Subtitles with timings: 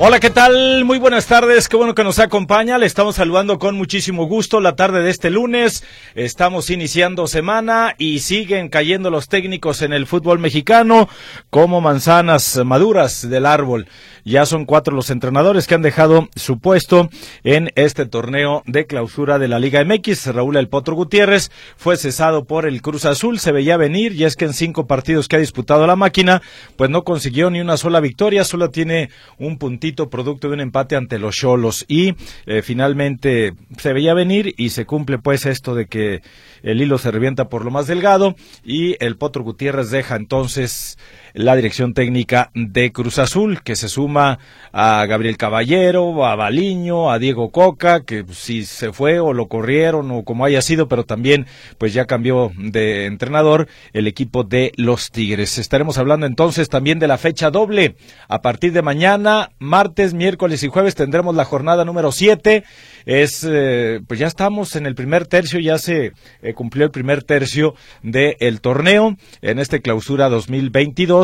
[0.00, 0.84] Hola, ¿qué tal?
[0.84, 2.78] Muy buenas tardes, qué bueno que nos acompaña.
[2.78, 5.82] Le estamos saludando con muchísimo gusto la tarde de este lunes.
[6.14, 11.08] Estamos iniciando semana y siguen cayendo los técnicos en el fútbol mexicano
[11.50, 13.88] como manzanas maduras del árbol.
[14.24, 17.08] Ya son cuatro los entrenadores que han dejado su puesto
[17.42, 20.26] en este torneo de clausura de la Liga MX.
[20.26, 24.36] Raúl El Potro Gutiérrez fue cesado por el Cruz Azul, se veía venir y es
[24.36, 26.40] que en cinco partidos que ha disputado la máquina,
[26.76, 30.96] pues no consiguió ni una sola victoria, solo tiene un puntito producto de un empate
[30.96, 31.84] ante los Cholos.
[31.88, 32.14] Y
[32.46, 36.22] eh, finalmente se veía venir y se cumple pues esto de que
[36.62, 40.98] el hilo se revienta por lo más delgado y el Potro Gutiérrez deja entonces
[41.34, 44.38] la dirección técnica de Cruz Azul, que se suma
[44.72, 50.10] a Gabriel Caballero, a Baliño, a Diego Coca, que si se fue o lo corrieron
[50.10, 51.46] o como haya sido, pero también
[51.78, 55.58] pues ya cambió de entrenador el equipo de los Tigres.
[55.58, 57.96] Estaremos hablando entonces también de la fecha doble.
[58.28, 62.64] A partir de mañana, martes, miércoles y jueves tendremos la jornada número 7
[63.08, 66.12] es, eh, pues ya estamos en el primer tercio, ya se
[66.42, 71.17] eh, cumplió el primer tercio del torneo en este clausura 2022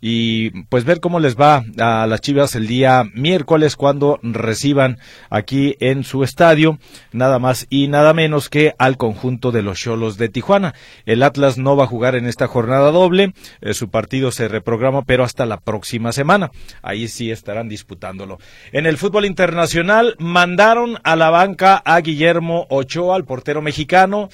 [0.00, 4.98] y pues ver cómo les va a las Chivas el día miércoles cuando reciban
[5.30, 6.78] aquí en su estadio
[7.12, 10.74] nada más y nada menos que al conjunto de los Cholos de Tijuana.
[11.04, 15.02] El Atlas no va a jugar en esta jornada doble, eh, su partido se reprograma
[15.02, 16.50] pero hasta la próxima semana.
[16.82, 18.38] Ahí sí estarán disputándolo.
[18.72, 24.28] En el fútbol internacional mandaron a la banca a Guillermo Ochoa, el portero mexicano.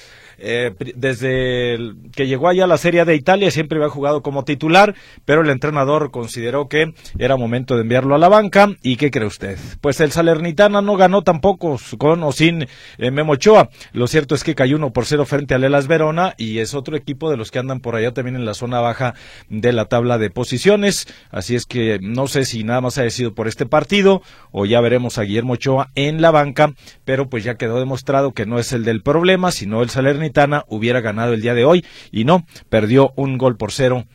[0.45, 1.77] Eh, desde
[2.13, 4.93] que llegó allá a la Serie de Italia siempre había jugado como titular,
[5.23, 8.67] pero el entrenador consideró que era momento de enviarlo a la banca.
[8.81, 9.57] ¿Y qué cree usted?
[9.79, 12.67] Pues el Salernitana no ganó tampoco con o sin
[12.97, 13.69] eh, Memo Ochoa.
[13.93, 16.97] Lo cierto es que cayó uno por cero frente al Elas Verona y es otro
[16.97, 19.13] equipo de los que andan por allá también en la zona baja
[19.47, 21.07] de la tabla de posiciones.
[21.31, 24.21] Así es que no sé si nada más ha sido por este partido
[24.51, 26.73] o ya veremos a Guillermo Ochoa en la banca,
[27.05, 30.32] pero pues ya quedó demostrado que no es el del problema, sino el Salernitana
[30.67, 31.85] hubiera ganado el día de hoy.
[32.11, 34.05] Y no, perdió un gol por cero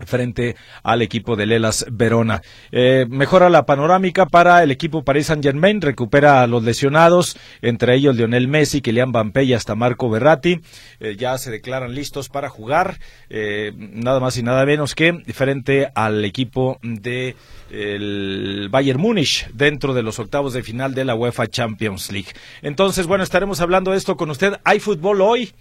[0.00, 2.42] frente al equipo de Lelas Verona.
[2.70, 7.94] Eh, mejora la panorámica para el equipo Paris Saint Germain, recupera a los lesionados, entre
[7.94, 10.60] ellos Lionel Messi, Kylian Mbappé y hasta Marco Berratti,
[11.00, 12.98] eh, ya se declaran listos para jugar,
[13.30, 17.36] eh, nada más y nada menos que frente al equipo de
[17.70, 22.28] el Bayern Múnich dentro de los octavos de final de la UEFA Champions League.
[22.60, 24.54] Entonces, bueno, estaremos hablando de esto con usted.
[24.64, 25.52] ¿Hay fútbol hoy?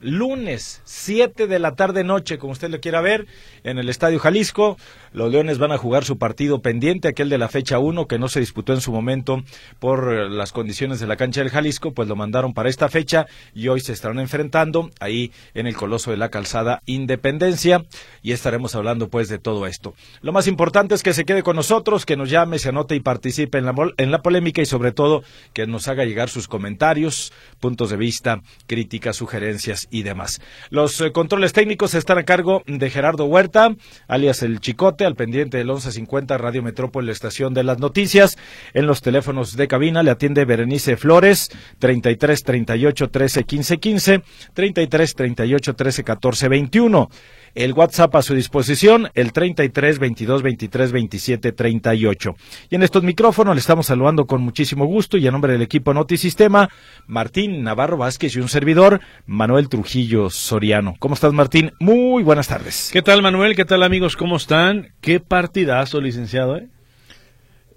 [0.00, 3.26] Lunes, 7 de la tarde noche, como usted lo quiera ver,
[3.64, 4.76] en el Estadio Jalisco.
[5.12, 8.28] Los Leones van a jugar su partido pendiente, aquel de la fecha 1, que no
[8.28, 9.42] se disputó en su momento
[9.78, 13.26] por eh, las condiciones de la cancha del Jalisco, pues lo mandaron para esta fecha
[13.54, 17.84] y hoy se estarán enfrentando ahí en el Coloso de la Calzada Independencia
[18.22, 19.94] y estaremos hablando pues de todo esto.
[20.22, 23.00] Lo más importante es que se quede con nosotros, que nos llame, se anote y
[23.00, 25.22] participe en la, en la polémica y sobre todo
[25.52, 30.40] que nos haga llegar sus comentarios, puntos de vista, críticas, sugerencias y demás.
[30.70, 33.74] Los eh, controles técnicos están a cargo de Gerardo Huerta,
[34.08, 38.38] alias El Chicote, al pendiente del 1150 Radio Metrópoli, la estación de las noticias.
[38.74, 44.22] En los teléfonos de cabina le atiende Berenice Flores, 33 38 13 15 15,
[44.54, 47.10] 33 38 13 14 21
[47.54, 52.36] el WhatsApp a su disposición, el 33 22 23 27 38.
[52.70, 55.94] Y en estos micrófonos le estamos saludando con muchísimo gusto y a nombre del equipo
[55.94, 56.68] Notisistema,
[57.06, 60.94] Martín Navarro Vázquez y un servidor, Manuel Trujillo Soriano.
[60.98, 61.72] ¿Cómo estás, Martín?
[61.80, 62.90] Muy buenas tardes.
[62.92, 63.56] ¿Qué tal, Manuel?
[63.56, 64.16] ¿Qué tal, amigos?
[64.16, 64.92] ¿Cómo están?
[65.00, 66.68] Qué partidazo, licenciado, ¿eh?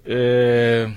[0.05, 0.93] eh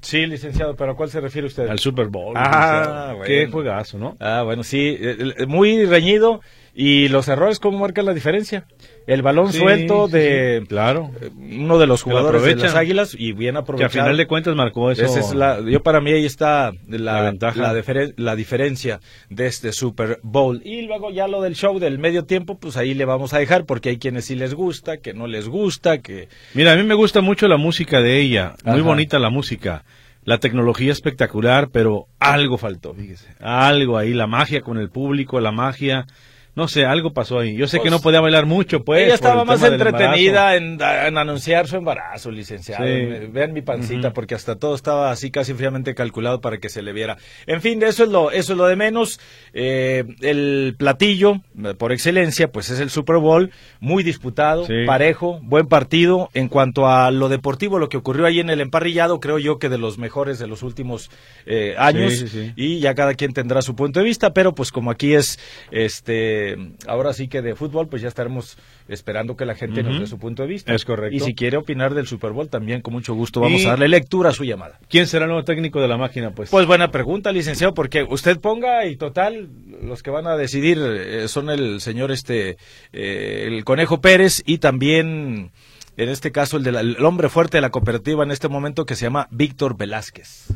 [0.00, 1.68] sí, licenciado, pero ¿a cuál se refiere usted?
[1.68, 2.34] Al Super Bowl.
[2.36, 3.24] Ah, bueno.
[3.24, 4.16] Qué juegazo, ¿no?
[4.20, 6.40] Ah, bueno, sí, eh, eh, muy reñido
[6.80, 8.64] y los errores, ¿cómo marcan la diferencia?
[9.08, 13.90] El balón suelto de claro uno de los jugadores de las Águilas y bien aprovechado.
[13.90, 15.04] Que a final de cuentas marcó eso.
[15.04, 17.74] es la, yo para mí ahí está la, ventaja.
[18.16, 20.62] La, diferencia de este Super Bowl.
[20.64, 23.64] Y luego ya lo del show del medio tiempo, pues ahí le vamos a dejar
[23.64, 26.28] porque hay quienes sí les gusta, que no les gusta, que...
[26.54, 29.84] Mira, a mí me gusta mucho la música de ella, muy bonita la música
[30.22, 33.26] la tecnología espectacular, pero algo faltó, fíjese.
[33.40, 36.06] Algo ahí, la magia con el público, la magia
[36.54, 37.56] no sé, algo pasó ahí.
[37.56, 39.04] Yo sé que no pues, podía bailar mucho, pues.
[39.04, 42.84] Ella estaba más entretenida en, anunciar su embarazo, licenciado.
[43.30, 46.92] Vean mi pancita, porque hasta todo estaba así casi fríamente calculado para que se le
[46.92, 47.16] viera.
[47.46, 49.20] En fin, eso es lo, eso es lo de menos.
[49.52, 51.42] Eh, el platillo,
[51.78, 56.28] por excelencia, pues es el Super Bowl, muy disputado, parejo, buen partido.
[56.34, 59.68] En cuanto a lo deportivo, lo que ocurrió ahí en el emparrillado, creo yo que
[59.68, 61.10] de los mejores de los últimos
[61.46, 62.24] eh, años.
[62.56, 65.38] y ya cada quien tendrá su punto de vista, pero pues como aquí es
[65.70, 66.47] este
[66.86, 68.58] ahora sí que de fútbol, pues ya estaremos
[68.88, 70.72] esperando que la gente nos dé su punto de vista.
[70.72, 71.16] Es correcto.
[71.16, 74.30] Y si quiere opinar del Super Bowl, también con mucho gusto vamos a darle lectura
[74.30, 74.78] a su llamada.
[74.88, 76.50] ¿Quién será el nuevo técnico de la máquina, pues?
[76.50, 79.48] Pues buena pregunta, licenciado, porque usted ponga y total,
[79.82, 82.56] los que van a decidir eh, son el señor este,
[82.92, 85.50] eh, el Conejo Pérez y también
[85.96, 89.06] en este caso el, el hombre fuerte de la cooperativa en este momento que se
[89.06, 90.48] llama Víctor Velázquez.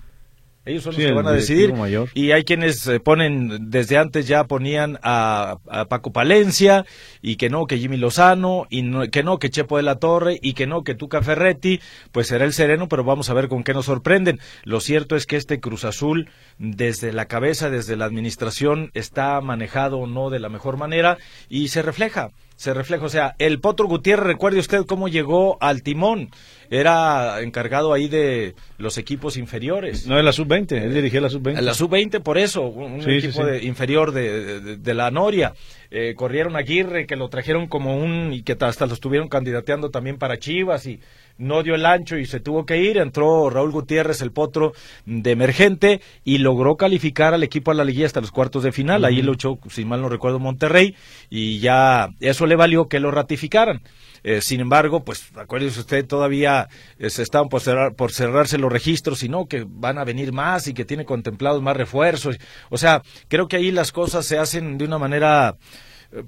[0.64, 1.75] Ellos son los que van a decidir.
[2.14, 6.87] Y hay quienes eh, ponen, desde antes ya ponían a, Paco Palencia,
[7.20, 10.53] y que no, que Jimmy Lozano, y que no, que Chepo de la Torre, y
[10.53, 11.81] que no, que Tuca Ferretti,
[12.12, 14.38] pues será el sereno, pero vamos a ver con qué nos sorprenden.
[14.62, 20.06] Lo cierto es que este Cruz Azul, desde la cabeza, desde la administración, está manejado
[20.06, 21.19] no de la mejor manera,
[21.49, 22.31] y se refleja
[22.62, 23.05] se refleja.
[23.05, 26.31] O sea, el Potro Gutiérrez, recuerde usted cómo llegó al timón.
[26.70, 30.06] Era encargado ahí de los equipos inferiores.
[30.06, 31.61] No, de la sub-20, él dirigía la sub-20.
[31.61, 35.55] La sub-20, por eso, un, equipo inferior de, de, la Noria.
[35.91, 38.32] Eh, corrieron a Aguirre, que lo trajeron como un.
[38.32, 41.00] y que hasta lo estuvieron candidateando también para Chivas y
[41.38, 42.99] no dio el ancho y se tuvo que ir.
[42.99, 44.73] Entró Raúl Gutiérrez, el potro
[45.06, 49.05] de emergente, y logró calificar al equipo a la liguilla hasta los cuartos de final.
[49.05, 50.94] Ahí luchó, si mal no recuerdo, Monterrey,
[51.31, 53.82] y ya eso le valió que lo ratificaran.
[54.25, 56.69] Eh, sin embargo, pues acuérdese usted, todavía
[56.99, 57.62] eh, se estaban por,
[57.96, 61.61] por cerrarse los registros y no, que van a venir más y que tiene contemplados
[61.61, 62.38] más refuerzos.
[62.70, 65.56] O sea, creo que ahí las cosas se hacen de una manera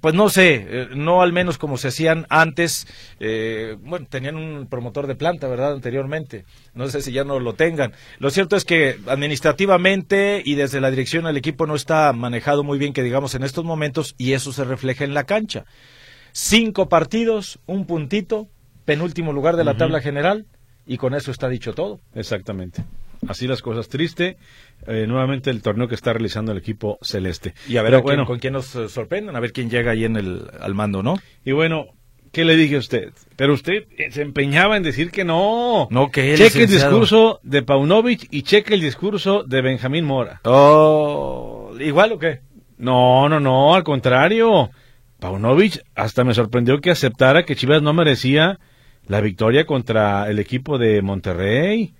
[0.00, 2.86] pues no sé, eh, no al menos como se hacían antes.
[3.20, 5.74] Eh, bueno, tenían un promotor de planta, ¿verdad?
[5.74, 6.44] Anteriormente.
[6.74, 7.92] No sé si ya no lo tengan.
[8.18, 12.78] Lo cierto es que administrativamente y desde la dirección del equipo no está manejado muy
[12.78, 15.64] bien, que digamos, en estos momentos, y eso se refleja en la cancha.
[16.32, 18.48] Cinco partidos, un puntito,
[18.84, 20.46] penúltimo lugar de la tabla general,
[20.86, 22.00] y con eso está dicho todo.
[22.14, 22.84] Exactamente.
[23.28, 23.88] Así las cosas.
[23.88, 24.36] Triste,
[24.86, 27.54] eh, nuevamente el torneo que está realizando el equipo celeste.
[27.68, 30.16] Y a ver bueno, con quién nos eh, sorprenden, a ver quién llega ahí en
[30.16, 31.16] el, al mando, ¿no?
[31.44, 31.86] Y bueno,
[32.32, 33.12] ¿qué le dije a usted?
[33.36, 35.88] Pero usted eh, se empeñaba en decir que no.
[35.90, 40.40] No, que Cheque el discurso de Paunovic y cheque el discurso de Benjamín Mora.
[40.44, 42.40] Oh, ¿igual o qué?
[42.76, 44.70] No, no, no, al contrario.
[45.18, 48.58] Paunovic hasta me sorprendió que aceptara que Chivas no merecía
[49.06, 51.94] la victoria contra el equipo de Monterrey.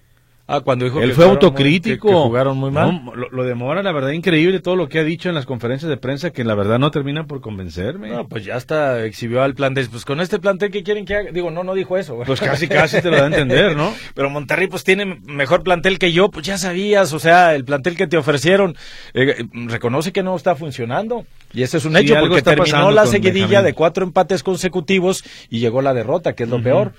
[0.47, 2.09] Ah, cuando dijo Él fue autocrítico.
[2.09, 3.01] que, jugaron muy mal.
[3.31, 6.33] lo, demora, la verdad, increíble todo lo que ha dicho en las conferencias de prensa,
[6.33, 8.11] que la verdad no termina por convencerme.
[8.11, 11.15] No, pues ya está, exhibió al plan de, pues con este plantel que quieren que
[11.17, 12.21] haga, digo, no, no dijo eso.
[12.27, 13.95] Pues casi, casi te lo da a entender, ¿no?
[14.15, 17.97] Pero Monterrey pues tiene mejor plantel que yo, pues ya sabías, o sea, el plantel
[17.97, 18.77] que te ofrecieron,
[19.15, 21.25] eh, reconoce que no está funcionando.
[21.55, 25.81] Y ese es un hecho, porque terminó la seguidilla de cuatro empates consecutivos y llegó
[25.81, 26.93] la derrota, que es lo peor.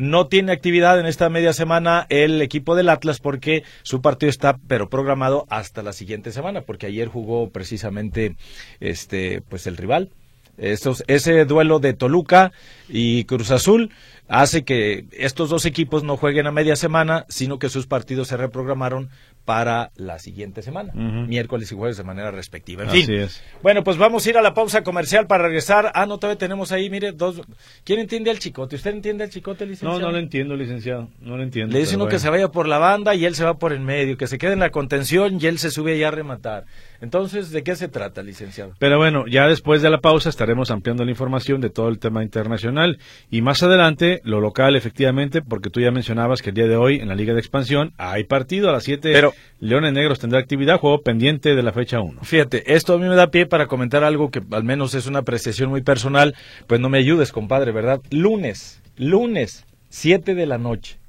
[0.00, 4.56] No tiene actividad en esta media semana el equipo del Atlas porque su partido está
[4.66, 8.34] pero programado hasta la siguiente semana porque ayer jugó precisamente
[8.80, 10.08] este pues el rival.
[10.56, 12.50] Ese duelo de Toluca
[12.88, 13.90] y Cruz Azul
[14.26, 18.38] hace que estos dos equipos no jueguen a media semana, sino que sus partidos se
[18.38, 19.10] reprogramaron
[19.44, 22.84] para la siguiente semana, miércoles y jueves de manera respectiva.
[22.84, 23.28] En fin.
[23.62, 25.90] Bueno, pues vamos a ir a la pausa comercial para regresar.
[25.94, 27.42] Ah, no, todavía tenemos ahí, mire, dos.
[27.84, 28.76] ¿Quién entiende al chicote?
[28.76, 29.98] ¿Usted entiende al chicote, licenciado?
[29.98, 31.08] No, no lo entiendo, licenciado.
[31.20, 31.72] No lo entiendo.
[31.72, 33.80] Le dice uno que se vaya por la banda y él se va por el
[33.80, 36.66] medio, que se quede en la contención y él se sube allá a rematar.
[37.00, 38.74] Entonces, ¿de qué se trata, licenciado?
[38.78, 42.22] Pero bueno, ya después de la pausa estaremos ampliando la información de todo el tema
[42.22, 42.98] internacional
[43.30, 46.96] y más adelante lo local, efectivamente, porque tú ya mencionabas que el día de hoy
[46.96, 49.10] en la Liga de Expansión hay partido a las 7.
[49.12, 52.22] Pero Leones Negros tendrá actividad, juego pendiente de la fecha 1.
[52.22, 55.20] Fíjate, esto a mí me da pie para comentar algo que al menos es una
[55.20, 56.34] apreciación muy personal,
[56.66, 58.00] pues no me ayudes, compadre, ¿verdad?
[58.10, 60.99] Lunes, lunes, 7 de la noche.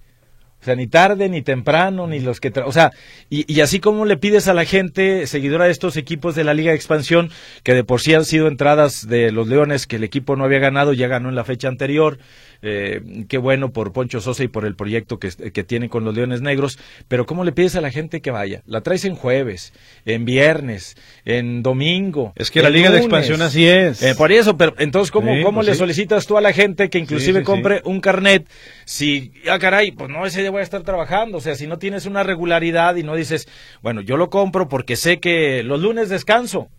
[0.62, 2.54] O sea, ni tarde, ni temprano, ni los que...
[2.64, 2.92] o sea,
[3.30, 6.54] y, y, así como le pides a la gente, seguidora de estos equipos de la
[6.54, 7.32] Liga de Expansión,
[7.64, 10.60] que de por sí han sido entradas de los Leones, que el equipo no había
[10.60, 12.20] ganado, ya ganó en la fecha anterior,
[12.62, 16.16] eh, qué bueno por Poncho Sosa y por el proyecto que, que tiene con los
[16.16, 16.78] Leones Negros,
[17.08, 18.62] pero ¿cómo le pides a la gente que vaya?
[18.66, 19.74] La traes en jueves,
[20.06, 22.34] en viernes, en domingo.
[22.36, 24.02] Es que la Liga de Expansión así es.
[24.04, 27.00] Eh, por eso, pero entonces, ¿cómo, cómo pues le solicitas tú a la gente que
[27.00, 28.48] inclusive compre un carnet
[28.86, 31.38] si, ah, caray, pues no, ese día voy a estar trabajando?
[31.38, 33.48] O sea, si no tienes una regularidad y no dices,
[33.82, 36.70] bueno, yo lo compro porque sé que los lunes descanso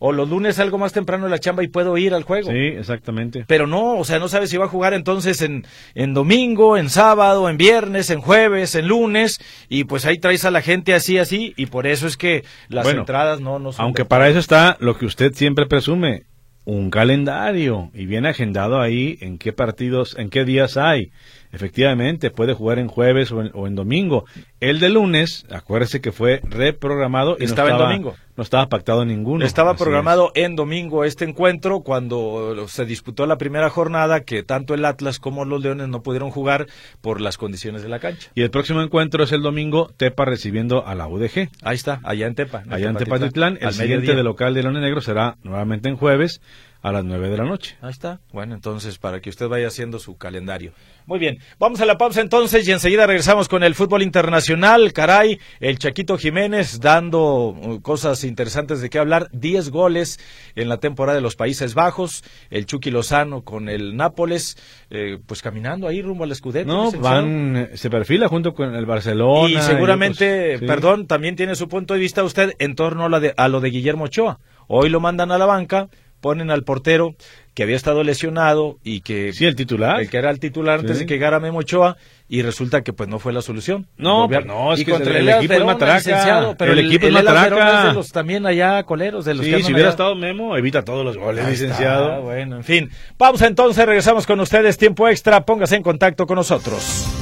[0.00, 2.50] o los lunes algo más temprano en la chamba y puedo ir al juego.
[2.50, 3.44] Sí, exactamente.
[3.46, 5.64] Pero no, o sea, no sabes si va a jugar entonces en,
[5.94, 9.38] en domingo, en sábado, en viernes, en jueves, en lunes,
[9.68, 12.88] y pues ahí traes a la gente así, así, y por eso es que las
[12.88, 13.84] entradas no, no son.
[13.84, 16.24] Aunque para eso está lo que usted siempre presume,
[16.64, 21.12] un calendario, y viene agendado ahí en qué partidos, en qué días hay.
[21.52, 24.24] Efectivamente, puede jugar en jueves o en, domingo.
[24.60, 28.16] El de lunes, acuérdese que fue reprogramado y estaba, no estaba en domingo.
[28.36, 29.44] No estaba pactado ninguno.
[29.44, 34.84] Estaba programado en domingo este encuentro cuando se disputó la primera jornada que tanto el
[34.84, 36.66] Atlas como los Leones no pudieron jugar
[37.00, 38.30] por las condiciones de la cancha.
[38.34, 41.50] Y el próximo encuentro es el domingo, Tepa recibiendo a la UDG.
[41.62, 42.62] Ahí está, allá en Tepa.
[42.70, 43.58] allá en Tepatitlán.
[43.60, 46.40] El siguiente de local de Leones Negros será nuevamente en jueves
[46.82, 47.76] a las nueve de la noche.
[47.80, 48.20] Ahí está.
[48.32, 50.72] Bueno, entonces para que usted vaya haciendo su calendario.
[51.06, 54.92] Muy bien, vamos a la pausa entonces y enseguida regresamos con el fútbol internacional.
[54.92, 59.28] Caray, el Chaquito Jiménez dando uh, cosas interesantes de qué hablar.
[59.32, 60.20] Diez goles
[60.54, 62.22] en la temporada de los Países Bajos.
[62.48, 64.56] El Chucky Lozano con el Nápoles,
[64.90, 66.66] eh, pues caminando ahí rumbo al escudero.
[66.66, 69.50] No, van, se perfila junto con el Barcelona.
[69.50, 73.34] Y seguramente, perdón, también tiene su punto de vista usted en torno a, la de,
[73.36, 74.38] a lo de Guillermo Ochoa.
[74.68, 75.88] Hoy lo mandan a la banca
[76.20, 77.14] ponen al portero
[77.54, 80.00] que había estado lesionado y que sí el titular.
[80.00, 81.96] el que era el titular antes de que llegara Memo Ochoa
[82.28, 83.86] y resulta que pues no fue la solución.
[83.96, 86.54] No pues no es que el, equipo es matraca.
[86.56, 87.88] pero el, equipo es matraca.
[87.88, 91.16] De los también allá coleros de los sí, si hubiera estado Memo evita todos los
[91.16, 92.22] goles licenciado.
[92.22, 92.90] bueno en fin.
[93.18, 97.19] Vamos entonces regresamos con ustedes tiempo extra póngase en contacto con nosotros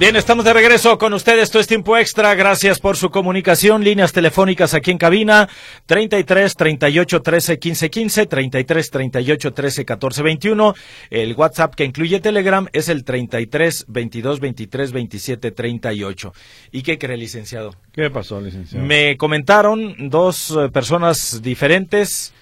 [0.00, 1.42] Bien, estamos de regreso con ustedes.
[1.42, 2.34] Esto es tiempo extra.
[2.34, 3.84] Gracias por su comunicación.
[3.84, 5.46] Líneas telefónicas aquí en cabina:
[5.84, 10.74] 33 38 13 15 15, 33 38 13 14 21.
[11.10, 16.32] El WhatsApp que incluye Telegram es el 33 22 23 27 38.
[16.72, 17.76] ¿Y qué cree, licenciado?
[17.92, 18.86] ¿Qué pasó, licenciado?
[18.86, 22.32] Me comentaron dos eh, personas diferentes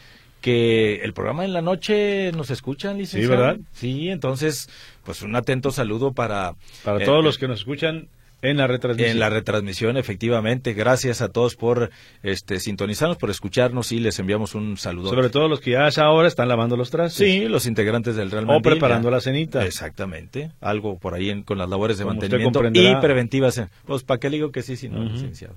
[0.40, 3.35] que el programa en la noche nos escuchan, licenciado.
[3.35, 3.61] Sí, ¿verdad?
[3.73, 4.68] Sí, entonces
[5.04, 6.54] pues un atento saludo para...
[6.85, 8.09] Para todos eh, los que nos escuchan
[8.42, 9.11] en la retransmisión.
[9.12, 10.73] En la retransmisión, efectivamente.
[10.73, 11.90] Gracias a todos por
[12.23, 15.11] este, sintonizarnos, por escucharnos y les enviamos un saludo.
[15.11, 17.26] Sobre todo los que ya ahora están lavando los trastes.
[17.26, 18.61] Sí, los integrantes del Real Madrid.
[18.61, 19.64] O preparando la cenita.
[19.64, 20.50] Exactamente.
[20.61, 23.62] Algo por ahí con las labores de mantenimiento y preventivas.
[23.85, 25.57] Pues, ¿para qué le digo que sí, si no, licenciado?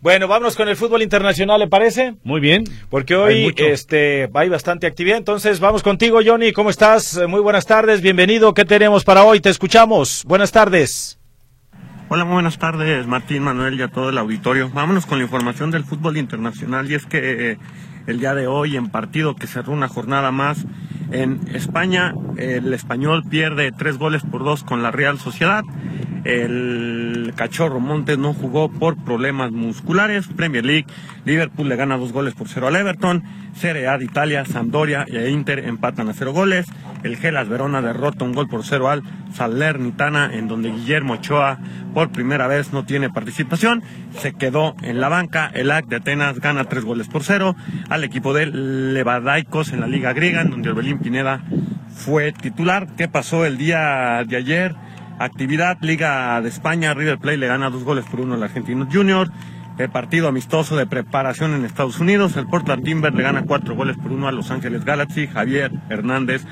[0.00, 2.14] Bueno, vámonos con el fútbol internacional, ¿le parece?
[2.24, 2.64] Muy bien.
[2.88, 5.18] Porque hoy hay este, hay bastante actividad.
[5.18, 6.52] Entonces, vamos contigo, Johnny.
[6.52, 7.20] ¿Cómo estás?
[7.28, 8.00] Muy buenas tardes.
[8.00, 8.54] Bienvenido.
[8.54, 9.40] ¿Qué tenemos para hoy?
[9.40, 10.24] Te escuchamos.
[10.26, 11.19] Buenas tardes.
[12.12, 14.68] Hola, muy buenas tardes, Martín, Manuel y a todo el auditorio.
[14.70, 17.58] Vámonos con la información del fútbol internacional y es que eh,
[18.08, 20.66] el día de hoy en partido que cerró una jornada más
[21.12, 25.62] en España, el español pierde tres goles por dos con la Real Sociedad.
[26.24, 30.26] El cachorro Montes no jugó por problemas musculares.
[30.28, 30.86] Premier League,
[31.24, 33.22] Liverpool le gana dos goles por cero al Everton.
[33.54, 36.66] Serie A Italia, Sampdoria e Inter empatan a cero goles.
[37.02, 41.58] El Gelas Verona derrota un gol por cero al Salernitana, en donde Guillermo Ochoa
[41.94, 43.82] por primera vez no tiene participación.
[44.18, 45.50] Se quedó en la banca.
[45.52, 47.56] El AC de Atenas gana tres goles por cero
[47.88, 51.42] al equipo de Levadaicos en la Liga Griega, en donde Orbelín Pineda
[51.94, 52.88] fue titular.
[52.96, 54.74] ¿Qué pasó el día de ayer?
[55.20, 59.30] Actividad Liga de España, River Plate le gana dos goles por uno al Argentino Junior.
[59.76, 63.98] El partido amistoso de preparación en Estados Unidos, el Portland Timber le gana cuatro goles
[63.98, 65.26] por uno a Los Ángeles Galaxy.
[65.26, 66.46] Javier Hernández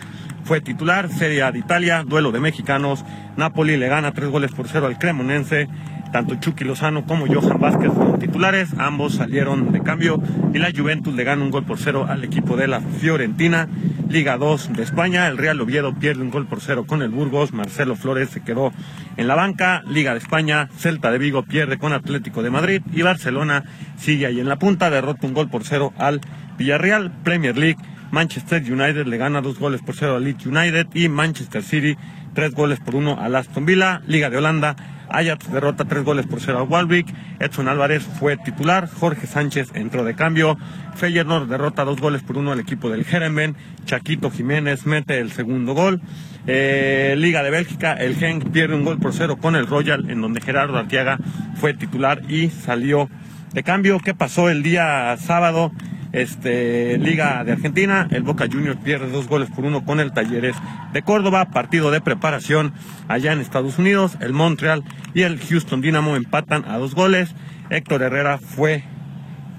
[0.45, 1.09] fue titular.
[1.09, 3.07] Serie A de Italia, duelo de mexicanos.
[3.39, 5.67] Napoli le gana tres goles por cero al Cremonense.
[6.13, 10.23] Tanto Chucky Lozano como Johan Vázquez fueron titulares, ambos salieron de cambio
[10.55, 13.69] y la Juventus le gana un gol por cero al equipo de la Fiorentina.
[14.09, 17.53] Liga 2 de España, el Real Oviedo pierde un gol por cero con el Burgos,
[17.53, 18.73] Marcelo Flores se quedó
[19.19, 19.83] en la banca.
[19.87, 23.65] Liga de España, Celta de Vigo pierde con Atlético de Madrid y Barcelona
[23.99, 26.23] sigue ahí en la punta, derrota un gol por cero al
[26.57, 27.13] Villarreal.
[27.23, 27.79] Premier League,
[28.11, 31.97] Manchester United le gana dos goles por cero al Leeds United y Manchester City
[32.39, 34.01] tres goles por uno al Aston Villa.
[34.07, 34.77] Liga de Holanda,
[35.11, 37.07] Ajax derrota tres goles por cero a Walwick.
[37.41, 38.89] Edson Álvarez fue titular.
[38.89, 40.59] Jorge Sánchez entró de cambio.
[40.97, 43.57] Feyenoord derrota dos goles por uno al equipo del Jeremen.
[43.85, 46.01] Chaquito Jiménez mete el segundo gol.
[46.47, 50.21] Eh, Liga de Bélgica, el Genk pierde un gol por cero con el Royal, en
[50.21, 51.19] donde Gerardo Arteaga
[51.61, 53.11] fue titular y salió
[53.53, 54.01] de cambio.
[54.01, 55.73] ¿Qué pasó el día sábado?
[56.13, 60.57] Este, Liga de Argentina, el Boca Juniors pierde dos goles por uno con el Talleres
[60.93, 62.73] de Córdoba, partido de preparación
[63.09, 67.35] allá en Estados Unidos, el Montreal y el Houston Dynamo empatan a dos goles,
[67.71, 68.85] Héctor Herrera fue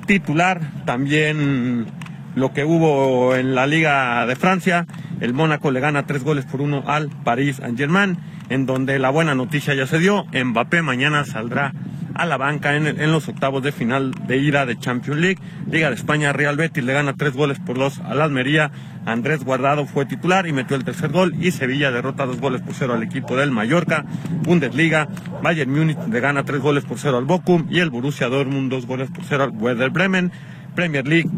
[0.07, 1.85] titular, también
[2.35, 4.87] lo que hubo en la Liga de Francia,
[5.19, 8.17] el Mónaco le gana tres goles por uno al París Saint-Germain,
[8.49, 11.73] en donde la buena noticia ya se dio, Mbappé mañana saldrá
[12.19, 15.39] a la banca en, los octavos de final de ida de Champions League.
[15.71, 18.71] Liga de España, Real Betis le gana tres goles por dos al Almería.
[19.05, 21.33] Andrés Guardado fue titular y metió el tercer gol.
[21.39, 24.05] Y Sevilla derrota dos goles por cero al equipo del Mallorca.
[24.43, 25.07] Bundesliga,
[25.41, 27.67] Bayern Múnich le gana tres goles por cero al Bochum.
[27.69, 30.31] Y el Borussia Dortmund dos goles por cero al Werder Bremen.
[30.75, 31.29] Premier League,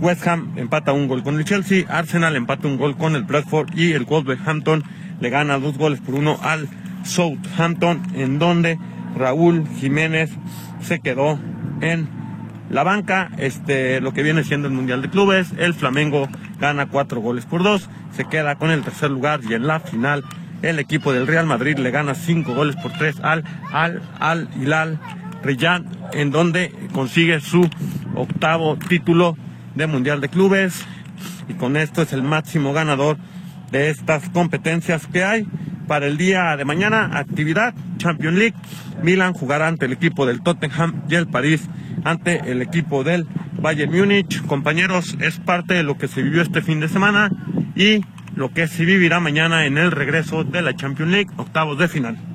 [0.00, 1.84] West Ham empata un gol con el Chelsea.
[1.88, 3.76] Arsenal empata un gol con el Bradford.
[3.76, 4.82] Y el Wolverhampton
[5.22, 6.68] le gana dos goles por uno al
[7.04, 8.76] Southampton, en donde
[9.16, 10.30] Raúl Jiménez
[10.82, 11.38] se quedó
[11.80, 12.08] en
[12.70, 17.20] la banca, este, lo que viene siendo el Mundial de Clubes, el Flamengo gana cuatro
[17.20, 20.24] goles por dos, se queda con el tercer lugar y en la final
[20.60, 24.98] el equipo del Real Madrid le gana cinco goles por tres al al al Hilal
[25.44, 27.68] Riyad, en donde consigue su
[28.16, 29.36] octavo título
[29.76, 30.84] de Mundial de Clubes.
[31.48, 33.18] Y con esto es el máximo ganador
[33.72, 35.46] de estas competencias que hay
[35.88, 37.10] para el día de mañana.
[37.14, 38.54] Actividad Champions League.
[39.02, 41.68] Milan jugará ante el equipo del Tottenham y el París
[42.04, 43.26] ante el equipo del
[43.60, 44.42] Bayern Múnich.
[44.46, 47.30] Compañeros, es parte de lo que se vivió este fin de semana
[47.74, 48.00] y
[48.36, 52.31] lo que se vivirá mañana en el regreso de la Champions League, octavos de final.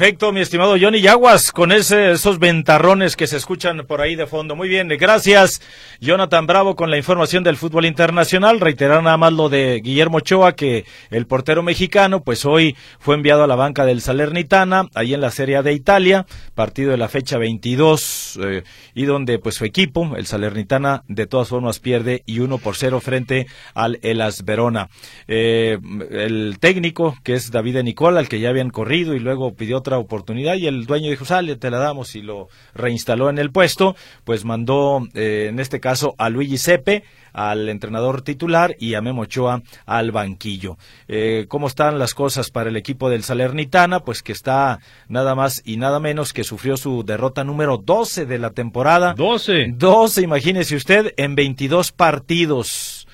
[0.00, 4.26] Perfecto, mi estimado Johnny Yaguas, con ese, esos ventarrones que se escuchan por ahí de
[4.26, 4.56] fondo.
[4.56, 5.60] Muy bien, gracias,
[6.00, 8.60] Jonathan Bravo, con la información del fútbol internacional.
[8.60, 13.44] Reiterar nada más lo de Guillermo Ochoa, que el portero mexicano, pues hoy fue enviado
[13.44, 17.36] a la banca del Salernitana, ahí en la Serie de Italia, partido de la fecha
[17.36, 18.62] 22, eh,
[18.94, 23.00] y donde pues su equipo, el Salernitana, de todas formas pierde y uno por cero
[23.00, 24.88] frente al Elas Verona.
[25.28, 25.76] Eh,
[26.10, 29.89] el técnico, que es David Nicola, el que ya habían corrido y luego pidió otra
[29.98, 33.96] oportunidad y el dueño dijo, sale, te la damos y lo reinstaló en el puesto,
[34.24, 39.22] pues mandó eh, en este caso a Luigi Sepe, al entrenador titular y a Memo
[39.22, 40.78] Ochoa al banquillo.
[41.08, 44.00] Eh, ¿Cómo están las cosas para el equipo del Salernitana?
[44.00, 48.38] Pues que está nada más y nada menos que sufrió su derrota número 12 de
[48.38, 49.14] la temporada.
[49.16, 49.74] 12.
[49.74, 53.06] 12, imagínese usted, en 22 partidos.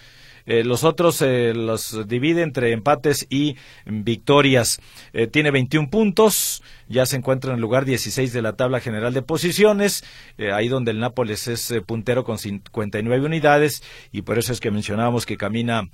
[0.47, 4.81] Eh, los otros eh, los divide entre empates y victorias.
[5.13, 9.13] Eh, tiene 21 puntos, ya se encuentra en el lugar 16 de la tabla general
[9.15, 10.05] de posiciones,
[10.53, 15.27] ahí donde el Nápoles es puntero con 59 unidades y por eso es que mencionábamos
[15.27, 15.89] que camina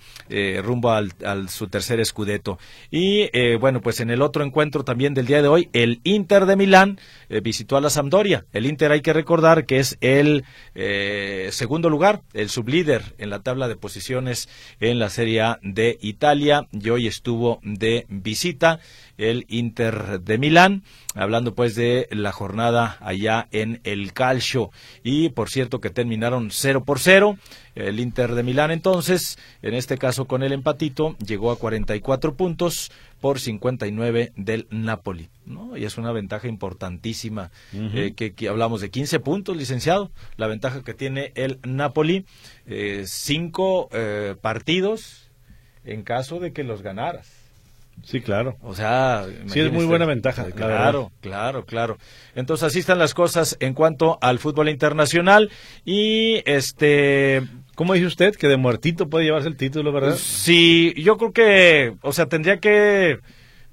[0.62, 1.12] rumbo al,
[1.48, 2.58] su tercer escudeto.
[2.90, 3.28] Y
[3.58, 6.98] bueno, pues en el otro encuentro también del día de hoy, el Inter de Milán
[7.42, 8.44] visitó a la Sampdoria.
[8.52, 10.44] El Inter hay que recordar que es el
[11.50, 14.48] segundo lugar, el sublíder en la tabla de posiciones
[14.80, 18.80] en la Serie A de Italia y hoy estuvo de visita
[19.18, 20.82] el Inter de Milán,
[21.14, 24.70] hablando pues de la jornada allá en el Calcio
[25.02, 27.38] y por cierto que terminaron 0 por 0
[27.74, 32.90] el Inter de Milán entonces, en este caso con el empatito, llegó a 44 puntos
[33.20, 35.76] por 59 del Napoli, ¿no?
[35.76, 40.92] Y es una ventaja importantísima, eh, que, hablamos de 15 puntos, licenciado, la ventaja que
[40.92, 42.26] tiene el Napoli,
[42.66, 45.30] eh, cinco eh, partidos
[45.84, 47.41] en caso de que los ganaras.
[48.02, 48.56] Sí, claro.
[48.62, 50.46] O sea, sí es muy buena ventaja.
[50.50, 51.98] Claro, claro, claro.
[52.34, 55.50] Entonces así están las cosas en cuanto al fútbol internacional
[55.84, 57.42] y este
[57.74, 60.16] ¿Cómo dice usted que de muertito puede llevarse el título, verdad?
[60.18, 63.18] Sí, yo creo que, o sea, tendría que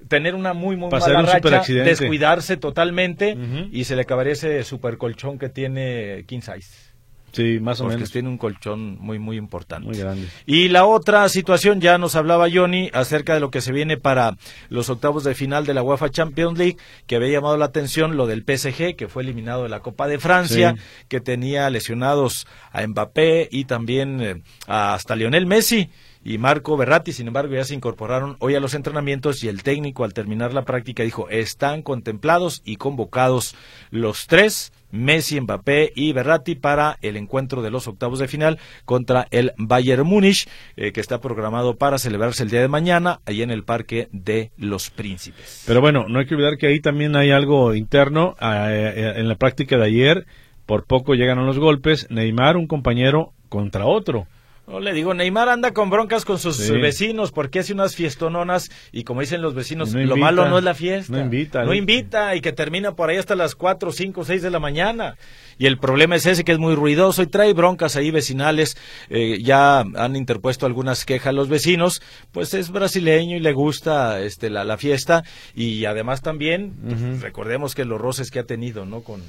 [0.08, 3.36] tener una muy muy mala racha, descuidarse totalmente
[3.70, 6.89] y se le acabaría ese super colchón que tiene King Size.
[7.32, 8.10] Sí, más o porque menos.
[8.10, 9.86] tiene un colchón muy, muy importante.
[9.86, 10.28] Muy grande.
[10.46, 14.36] Y la otra situación, ya nos hablaba Johnny acerca de lo que se viene para
[14.68, 18.26] los octavos de final de la UEFA Champions League, que había llamado la atención lo
[18.26, 20.74] del PSG, que fue eliminado de la Copa de Francia,
[21.08, 25.90] que tenía lesionados a Mbappé y también eh, hasta Lionel Messi
[26.22, 30.04] y Marco Berratti, sin embargo, ya se incorporaron hoy a los entrenamientos y el técnico
[30.04, 33.56] al terminar la práctica dijo, están contemplados y convocados
[33.90, 39.28] los tres, Messi, Mbappé y Berratti para el encuentro de los octavos de final contra
[39.30, 43.50] el Bayern Múnich, eh, que está programado para celebrarse el día de mañana, ahí en
[43.50, 45.64] el Parque de los Príncipes.
[45.66, 48.36] Pero bueno, no hay que olvidar que ahí también hay algo interno.
[48.40, 50.26] En la práctica de ayer,
[50.66, 52.08] por poco llegan los golpes.
[52.10, 54.26] Neymar, un compañero contra otro.
[54.70, 59.02] No le digo, Neymar anda con broncas con sus vecinos porque hace unas fiestononas y
[59.02, 61.12] como dicen los vecinos, lo malo no es la fiesta.
[61.12, 61.64] No invita.
[61.64, 65.16] No invita y que termina por ahí hasta las 4, 5, 6 de la mañana.
[65.58, 68.76] Y el problema es ese que es muy ruidoso y trae broncas ahí vecinales.
[69.08, 72.00] Eh, ya han interpuesto algunas quejas los vecinos.
[72.30, 77.74] Pues es brasileño y le gusta este, la, la fiesta y además también pues, recordemos
[77.74, 79.00] que los roces que ha tenido, ¿no?
[79.00, 79.20] Con,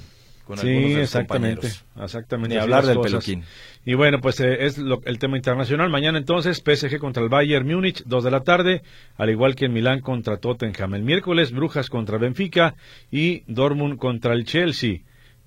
[0.58, 1.68] sí, exactamente,
[2.02, 2.56] exactamente.
[2.56, 3.44] Ni hablar del peluquín.
[3.86, 5.90] Y bueno, pues eh, es el tema internacional.
[5.90, 8.82] Mañana entonces PSG contra el Bayern Múnich, dos de la tarde,
[9.18, 10.96] al igual que en Milán contra Tottenham.
[10.96, 12.76] El miércoles Brujas contra Benfica
[13.12, 15.02] y Dortmund contra el Chelsea.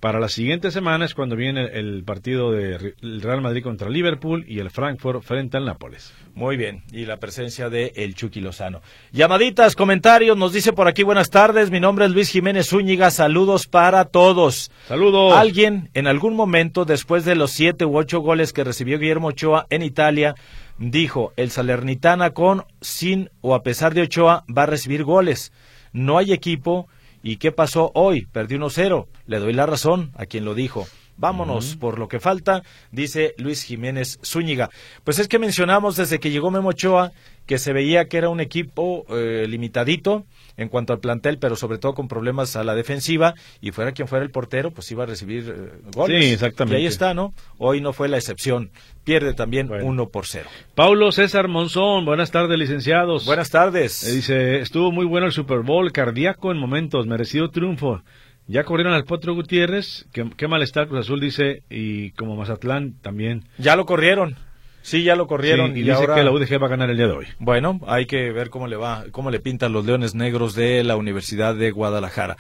[0.05, 4.59] Para la siguiente semana es cuando viene el partido del Real Madrid contra Liverpool y
[4.59, 6.12] el Frankfurt frente al Nápoles.
[6.35, 8.83] Muy bien, y la presencia de el Chucky Lozano.
[9.12, 13.67] Llamaditas, comentarios, nos dice por aquí buenas tardes, mi nombre es Luis Jiménez Zúñiga, saludos
[13.67, 14.71] para todos.
[14.88, 15.38] Saludos.
[15.38, 19.67] Alguien en algún momento, después de los siete u ocho goles que recibió Guillermo Ochoa
[19.71, 20.35] en Italia,
[20.77, 25.51] dijo, el Salernitana con, sin o a pesar de Ochoa va a recibir goles.
[25.95, 26.88] No hay equipo
[27.25, 28.27] ¿Y qué pasó hoy?
[28.27, 29.07] Perdió 1-0.
[29.27, 30.87] Le doy la razón a quien lo dijo.
[31.17, 34.69] Vámonos por lo que falta, dice Luis Jiménez Zúñiga.
[35.05, 37.13] Pues es que mencionamos desde que llegó Memo Ochoa
[37.47, 41.79] que se veía que era un equipo eh, limitadito en cuanto al plantel, pero sobre
[41.79, 45.07] todo con problemas a la defensiva, y fuera quien fuera el portero, pues iba a
[45.07, 46.25] recibir eh, goles.
[46.25, 46.79] Sí, exactamente.
[46.79, 47.35] Y ahí está, ¿no?
[47.59, 48.71] Hoy no fue la excepción.
[49.05, 50.49] Pierde también uno por cero.
[50.75, 53.27] Paulo César Monzón, buenas tardes, licenciados.
[53.27, 54.07] Buenas tardes.
[54.09, 58.03] Eh, dice, estuvo muy bueno el Super Bowl, cardíaco en momentos, merecido triunfo.
[58.47, 63.45] Ya corrieron al Potro Gutiérrez, qué, qué malestar Cruz Azul dice, y como Mazatlán también.
[63.57, 64.37] Ya lo corrieron.
[64.85, 67.14] Sí, ya lo corrieron y, dice que la UDG va a ganar el día de
[67.14, 67.27] hoy.
[67.38, 70.97] Bueno, hay que ver cómo le va, cómo le pintan los Leones Negros de la
[70.97, 72.37] Universidad de Guadalajara.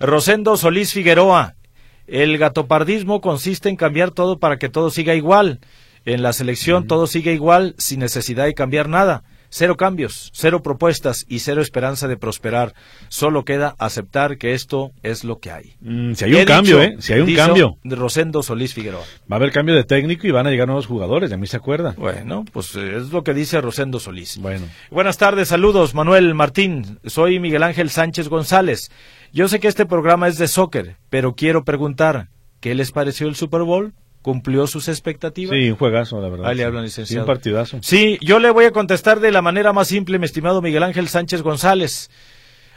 [0.00, 1.54] Rosendo Solís Figueroa,
[2.06, 5.60] el gatopardismo consiste en cambiar todo para que todo siga igual.
[6.06, 9.22] En la selección todo sigue igual sin necesidad de cambiar nada.
[9.54, 12.72] Cero cambios, cero propuestas y cero esperanza de prosperar.
[13.08, 15.74] Solo queda aceptar que esto es lo que hay.
[15.82, 16.96] Mm, si hay un cambio, ¿eh?
[17.00, 17.76] Si hay un cambio.
[17.84, 19.02] De Rosendo Solís Figueroa.
[19.30, 21.58] Va a haber cambio de técnico y van a llegar nuevos jugadores, de mí se
[21.58, 21.94] acuerda.
[21.98, 24.38] Bueno, pues eh, es lo que dice Rosendo Solís.
[24.38, 24.64] Bueno.
[24.90, 26.98] Buenas tardes, saludos, Manuel Martín.
[27.04, 28.90] Soy Miguel Ángel Sánchez González.
[29.34, 33.36] Yo sé que este programa es de soccer, pero quiero preguntar, ¿qué les pareció el
[33.36, 33.92] Super Bowl?
[34.22, 35.56] Cumplió sus expectativas.
[35.56, 36.46] Sí, un juegazo, la verdad.
[36.48, 37.24] Ahí le hablan, licenciado.
[37.24, 37.78] Sí, un partidazo.
[37.82, 41.08] Sí, yo le voy a contestar de la manera más simple, mi estimado Miguel Ángel
[41.08, 42.10] Sánchez González.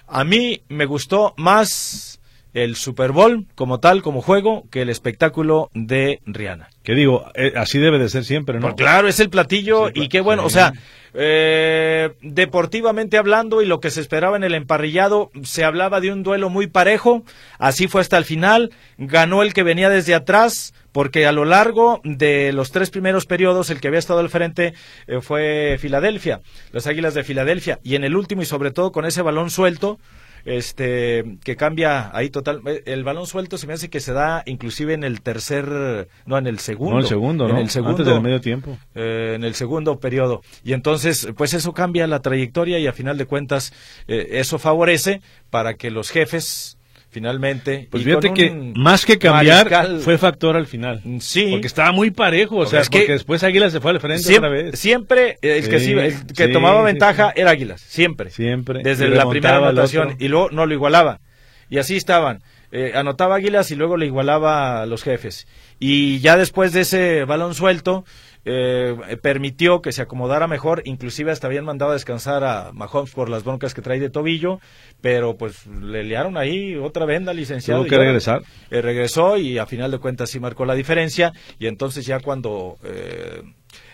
[0.08, 2.20] A mí me gustó más
[2.54, 6.70] el Super Bowl como tal, como juego, que el espectáculo de Rihanna.
[6.84, 8.62] Que digo, eh, así debe de ser siempre, ¿no?
[8.62, 10.74] Pues claro, es el platillo y qué bueno, o sea,
[11.18, 16.24] eh, deportivamente hablando y lo que se esperaba en el emparrillado, se hablaba de un
[16.24, 17.24] duelo muy parejo,
[17.58, 22.02] así fue hasta el final, ganó el que venía desde atrás, porque a lo largo
[22.04, 24.74] de los tres primeros periodos el que había estado al frente
[25.08, 29.06] eh, fue Filadelfia, las Águilas de Filadelfia, y en el último y sobre todo con
[29.06, 30.00] ese balón suelto,
[30.46, 34.44] este que cambia ahí total eh, el balón suelto se me hace que se da
[34.46, 36.94] inclusive en el tercer no en el segundo.
[36.94, 38.78] No el segundo en el segundo antes del medio tiempo.
[38.94, 40.42] eh, en el segundo periodo.
[40.64, 43.74] Y entonces pues eso cambia la trayectoria y a final de cuentas
[44.08, 46.78] eh, eso favorece para que los jefes
[47.16, 47.88] finalmente.
[47.90, 51.02] Pues fíjate que más que cambiar fue factor al final.
[51.22, 51.48] Sí.
[51.50, 54.64] Porque estaba muy parejo, o sea, porque después Águilas se fue al frente siempre, otra
[54.64, 54.80] vez.
[54.80, 58.32] Siempre el que, que tomaba ventaja era Águilas, siempre.
[58.32, 58.84] Siempre.
[58.84, 61.22] Desde la primera anotación y luego no lo igualaba.
[61.70, 62.44] Y así estaban.
[62.74, 65.48] Eh, anotaba Águilas y luego le igualaba a los jefes.
[65.80, 68.04] Y ya después de ese balón suelto,
[68.46, 73.28] eh, permitió que se acomodara mejor, inclusive hasta habían mandado a descansar a Mahomes por
[73.28, 74.60] las broncas que trae de tobillo,
[75.02, 77.82] pero pues le liaron ahí otra venda, licenciado.
[77.82, 78.44] Tuvo que regresar.
[78.70, 82.78] Eh, regresó y a final de cuentas sí marcó la diferencia y entonces ya cuando...
[82.84, 83.42] Eh,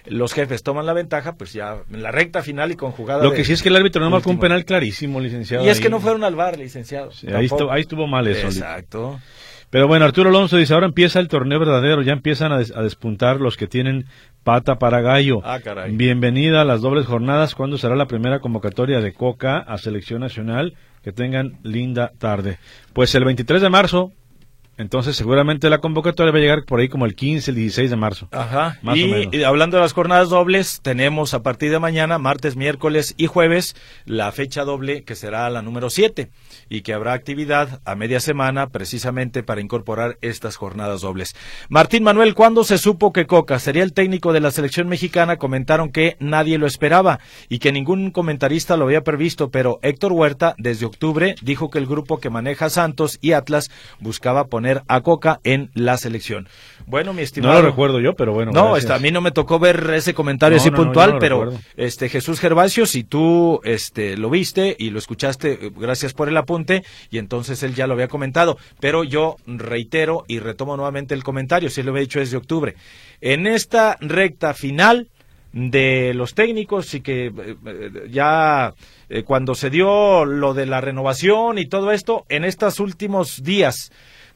[0.05, 3.23] los jefes toman la ventaja, pues ya en la recta final y con jugada.
[3.23, 5.65] Lo que sí es que el árbitro no marcó un penal clarísimo, licenciado.
[5.65, 7.11] Y es que no fueron al bar, licenciado.
[7.33, 8.47] ahí, estuvo, ahí, estuvo, mal eso.
[8.47, 9.19] Exacto.
[9.71, 13.55] Pero bueno, Arturo Alonso dice, ahora empieza el torneo verdadero, ya empiezan a, despuntar los
[13.55, 14.05] que tienen
[14.43, 15.39] pata para gallo.
[15.45, 15.95] Ah, caray.
[15.95, 20.75] Bienvenida a las dobles jornadas, ¿cuándo será la primera convocatoria de Coca a selección nacional?
[21.03, 22.59] Que tengan linda tarde.
[22.91, 24.11] Pues el 23 de marzo,
[24.77, 27.95] Entonces, seguramente la convocatoria va a llegar por ahí como el 15, el 16 de
[27.95, 28.27] marzo.
[28.31, 28.77] Ajá.
[28.93, 33.77] y, hablando de las jornadas dobles, tenemos a partir de mañana, martes, miércoles y jueves,
[34.05, 36.29] la fecha doble que será la número 7
[36.69, 41.35] y que habrá actividad a media semana precisamente para incorporar estas jornadas dobles.
[41.69, 45.37] Martín Manuel, ¿cuándo se supo que Coca sería el técnico de la selección mexicana?
[45.37, 50.55] Comentaron que nadie lo esperaba y que ningún comentarista lo había previsto, pero Héctor Huerta
[50.57, 55.39] desde octubre dijo que el grupo que maneja Santos y Atlas buscaba poner a Coca
[55.43, 56.47] en la selección.
[56.85, 57.53] Bueno, mi estimado.
[57.53, 58.51] No lo recuerdo yo, pero bueno.
[58.51, 62.85] No, a mí no me tocó ver ese comentario así puntual, pero este Jesús Gervasio,
[62.85, 67.63] si tú este lo viste y lo escuchaste, eh, gracias por el apunte, y entonces
[67.63, 68.57] él ya lo había comentado.
[68.79, 72.75] Pero yo reitero y retomo nuevamente el comentario, si lo había dicho desde octubre.
[73.21, 75.07] En esta recta final
[75.53, 77.33] de los técnicos y que eh,
[77.65, 78.73] eh, ya
[79.25, 83.91] cuando se dio lo de la renovación y todo esto, en estos últimos días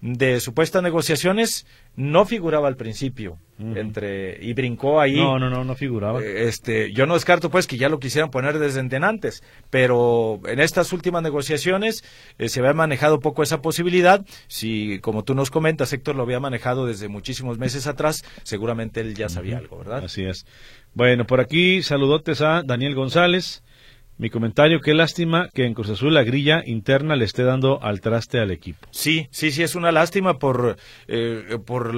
[0.06, 1.66] de supuestas negociaciones
[1.96, 5.16] no figuraba al principio entre y brincó ahí.
[5.16, 6.22] No no no no figuraba.
[6.24, 9.42] Este yo no descarto pues que ya lo quisieran poner desde antes
[9.72, 12.04] pero en estas últimas negociaciones
[12.38, 14.24] eh, se había manejado poco esa posibilidad.
[14.48, 19.16] Si como tú nos comentas Héctor lo había manejado desde muchísimos meses atrás seguramente él
[19.16, 20.46] ya sabía algo verdad así es.
[20.94, 23.64] Bueno por aquí saludotes a Daniel González
[24.18, 28.00] mi comentario, qué lástima que en Cruz Azul la grilla interna le esté dando al
[28.00, 28.88] traste al equipo.
[28.92, 31.94] Sí, sí, sí, es una lástima por, eh, por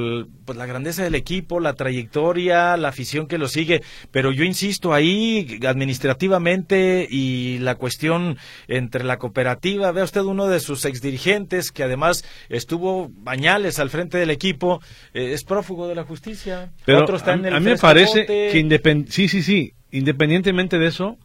[0.45, 4.93] pues, la grandeza del equipo, la trayectoria, la afición que lo sigue, pero yo insisto
[4.93, 11.83] ahí administrativamente y la cuestión entre la cooperativa, vea usted uno de sus exdirigentes que
[11.83, 14.81] además estuvo bañales al frente del equipo,
[15.13, 16.71] eh, es prófugo de la justicia.
[16.83, 21.17] Pero a, mí me parece que sí, sí, sí, independientemente de eso,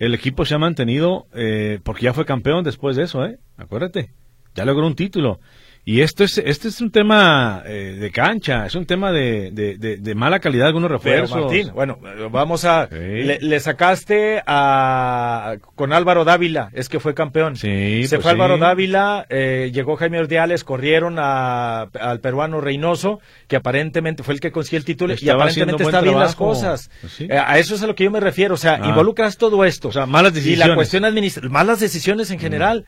[0.00, 3.38] el equipo se ha mantenido, eh, porque ya fue campeón después de eso, ¿eh?
[3.58, 4.10] Acuérdate,
[4.54, 5.40] ya logró un título.
[5.84, 10.14] Y esto es, este es un tema eh, de cancha, es un tema de, de,
[10.14, 11.40] mala calidad algunos refuerzos.
[11.40, 11.98] Martín, bueno,
[12.30, 12.86] vamos a...
[12.90, 15.56] Le, sacaste a...
[15.74, 17.56] con Álvaro Dávila, es que fue campeón.
[17.56, 23.20] Sí, Se pues fue Álvaro Dávila, eh, llegó Jaime Ordiales, corrieron a, al peruano Reynoso,
[23.48, 26.90] que aparentemente fue el que consiguió el título y aparentemente está bien las cosas.
[27.00, 28.88] Pues eh, a eso es a lo que yo me refiero, o sea, ah.
[28.88, 29.88] involucras todo esto.
[29.88, 30.66] O sea, malas decisiones.
[30.66, 32.84] Y la cuestión administrativa, malas decisiones en general.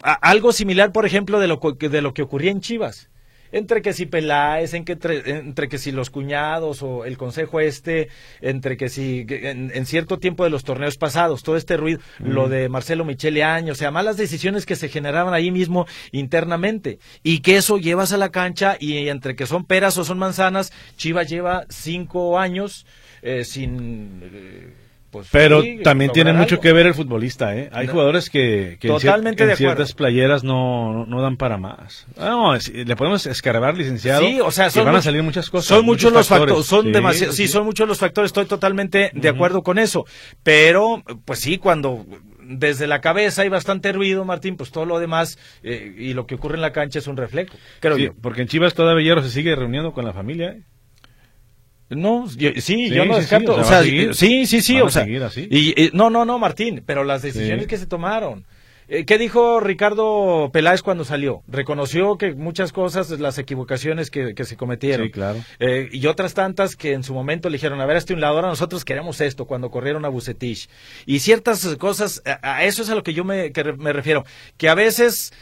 [0.00, 3.08] algo similar, por ejemplo, de lo, de lo que ocurría en Chivas.
[3.52, 8.08] Entre que si Peláez, entre, que si los cuñados o el consejo este,
[8.40, 12.70] entre que si en, cierto tiempo de los torneos pasados, todo este ruido, lo de
[12.70, 16.98] Marcelo Michele Año, o sea, malas decisiones que se generaban ahí mismo internamente.
[17.22, 20.72] Y que eso llevas a la cancha y entre que son peras o son manzanas,
[20.96, 22.86] Chivas lleva cinco años
[23.20, 24.20] eh, sin...
[24.22, 24.81] Eh,
[25.12, 27.68] pues, Pero también tiene mucho que ver el futbolista, ¿eh?
[27.72, 32.06] Hay jugadores que, en, ciertas playeras no, no, dan para más.
[32.16, 34.22] No, le podemos escarbar, licenciado.
[34.22, 35.66] Sí, o sea, van a salir muchas cosas.
[35.66, 39.78] Son muchos, los factores, son sí, son muchos los factores, estoy totalmente de acuerdo con
[39.78, 40.06] eso.
[40.42, 42.06] Pero, pues sí, cuando
[42.40, 46.36] desde la cabeza hay bastante ruido, Martín, pues todo lo demás eh, y lo que
[46.36, 48.14] ocurre en la cancha es un reflejo, creo yo.
[48.18, 50.62] Porque en Chivas todavía se sigue reuniendo con la familia, ¿eh?
[51.96, 53.54] No, sí, yo no descarto.
[53.54, 54.80] o sea, sí, sí, sí.
[54.80, 58.44] O sea, y, no, no, no, Martín, pero las decisiones que se tomaron.
[58.88, 61.42] Eh, ¿Qué dijo Ricardo Peláez cuando salió?
[61.48, 65.06] Reconoció que muchas cosas, las equivocaciones que, se cometieron.
[65.06, 65.38] Sí, claro.
[65.60, 68.36] Eh, y otras tantas que en su momento le dijeron, a ver, este un lado,
[68.36, 70.68] ahora nosotros queremos esto, cuando corrieron a Bucetich.
[71.06, 74.24] Y ciertas cosas, a, eso es a lo que yo me, que me refiero,
[74.58, 75.32] que a veces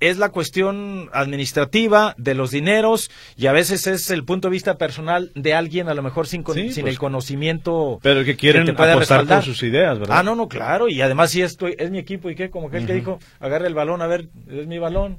[0.00, 4.76] es la cuestión administrativa de los dineros y a veces es el punto de vista
[4.76, 8.70] personal de alguien a lo mejor sin, sin el pues, conocimiento pero que quieren que
[8.72, 11.98] apostar por sus ideas verdad ah no no claro y además si estoy es mi
[11.98, 14.78] equipo y qué como que el que dijo agarre el balón a ver es mi
[14.78, 15.18] balón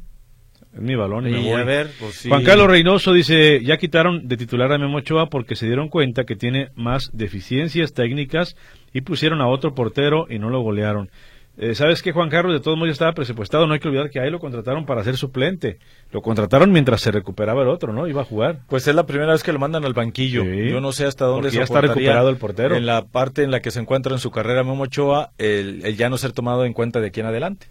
[0.74, 4.72] es mi balón y, a ver pues Juan Carlos Reynoso dice ya quitaron de titular
[4.72, 8.56] a Memo Ochoa porque se dieron cuenta que tiene más deficiencias técnicas
[8.92, 11.10] y pusieron a otro portero y no lo golearon
[11.58, 13.68] eh, ¿Sabes que Juan Carlos de todos modos ya estaba presupuestado?
[13.68, 15.78] No hay que olvidar que ahí lo contrataron para ser suplente.
[16.12, 18.08] Lo contrataron mientras se recuperaba el otro, ¿no?
[18.08, 18.62] Iba a jugar.
[18.68, 20.44] Pues es la primera vez que lo mandan al banquillo.
[20.44, 22.76] Yo no sé hasta dónde se ya está recuperado el portero.
[22.76, 25.96] En la parte en la que se encuentra en su carrera Memo Ochoa, el, el
[25.96, 27.68] ya no ser tomado en cuenta de aquí en adelante.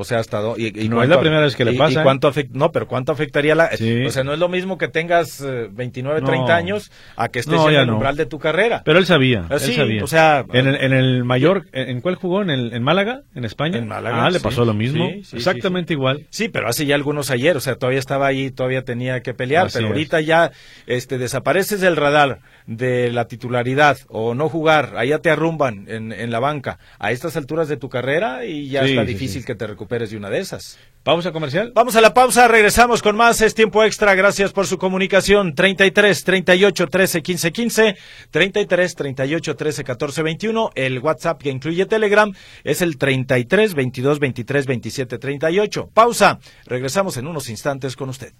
[0.00, 2.02] O sea, hasta y, y no es la primera vez que le pasa.
[2.02, 3.68] Y, cuánto no, pero cuánto afectaría la
[4.06, 7.60] o sea, no es lo mismo que tengas 29, eh, 30 años a que estés
[7.60, 8.82] en el umbral de tu carrera.
[8.84, 10.04] Pero él sabía, ah, él sabía.
[10.04, 12.42] o sea, en el, en el mayor ¿en, cuál jugó?
[12.42, 13.76] ¿En el en Málaga, en España?
[13.76, 14.24] En Málaga.
[14.24, 15.10] Ah, le pasó lo mismo.
[15.32, 16.28] Exactamente igual.
[16.30, 19.68] Sí, pero hace ya algunos ayer, o sea, todavía estaba ahí, todavía tenía que pelear,
[19.72, 20.52] pero ahorita ya
[20.86, 26.30] este desapareces del radar de la titularidad o no jugar, allá te arrumban en, en
[26.30, 29.87] la banca a estas alturas de tu carrera y ya está difícil que te recuperes
[29.88, 30.78] de una de esas.
[31.02, 31.72] Pausa comercial.
[31.74, 33.40] Vamos a la pausa, regresamos con más.
[33.40, 34.14] Es tiempo extra.
[34.14, 35.54] Gracias por su comunicación.
[35.54, 37.96] 33 38 13 15 15,
[38.30, 40.70] 33 38 13 14 21.
[40.74, 42.30] El WhatsApp que incluye Telegram
[42.62, 45.90] es el 33 22 23 27 38.
[45.94, 46.38] Pausa.
[46.66, 48.34] Regresamos en unos instantes con usted.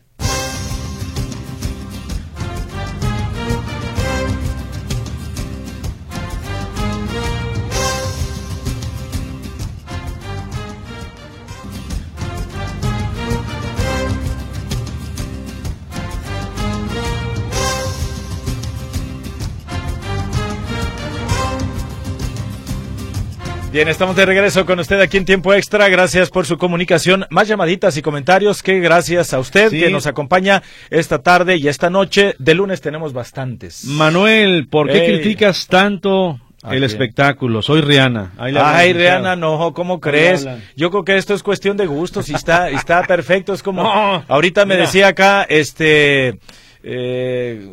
[23.78, 25.88] Bien, estamos de regreso con usted aquí en Tiempo Extra.
[25.88, 27.26] Gracias por su comunicación.
[27.30, 29.78] Más llamaditas y comentarios que gracias a usted Sí.
[29.78, 32.34] que nos acompaña esta tarde y esta noche.
[32.40, 33.84] De lunes tenemos bastantes.
[33.84, 35.12] Manuel, ¿por qué Ey.
[35.20, 37.62] criticas tanto ¿A el espectáculo?
[37.62, 38.32] Soy Rihanna.
[38.36, 38.92] Ay.
[38.94, 40.44] Rihanna, no, ¿cómo crees?
[40.74, 43.54] Yo creo que esto es cuestión de gustos y está, está perfecto.
[43.54, 44.86] Es como, No, ahorita me mira.
[44.86, 46.40] decía acá, este,
[46.82, 47.64] eh,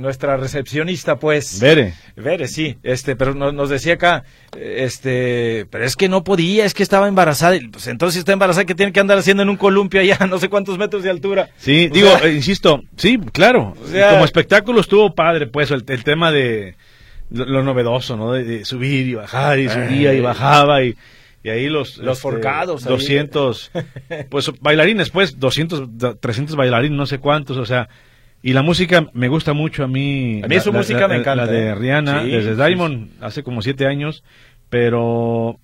[0.00, 1.60] nuestra recepcionista, pues.
[1.60, 1.94] Vere.
[2.16, 4.24] Vere, sí, este, pero no- nos decía acá,
[4.56, 7.56] eh, este, pero es que no podía, es que estaba embarazada.
[7.56, 10.18] y, Pues entonces si está embarazada, ¿qué tiene que andar haciendo en un columpio allá,
[10.28, 11.50] no sé cuántos metros de altura?
[11.58, 13.74] Sí, O digo, sea, eh, insisto, sí, claro.
[13.82, 16.74] O sea- Como espectáculo estuvo padre, pues, el, el tema de
[17.30, 18.32] lo, lo novedoso, ¿no?
[18.32, 20.20] De, de subir y bajar, y subía y Ay.
[20.20, 20.96] bajaba, y,
[21.44, 21.90] y ahí los...
[21.90, 22.90] este, Los forcados ahí.
[22.92, 23.70] 200,
[24.28, 27.88] pues, bailarines, pues, 200, 300 bailarines, no sé cuántos, o sea...
[28.42, 30.40] Y la música me gusta mucho a mí.
[30.42, 31.74] A mí su la- música la- me encanta, La de ¿eh?
[31.74, 34.24] Rihanna, Sí, desde sí, Diamond, hace como siete años,
[34.70, 35.58] pero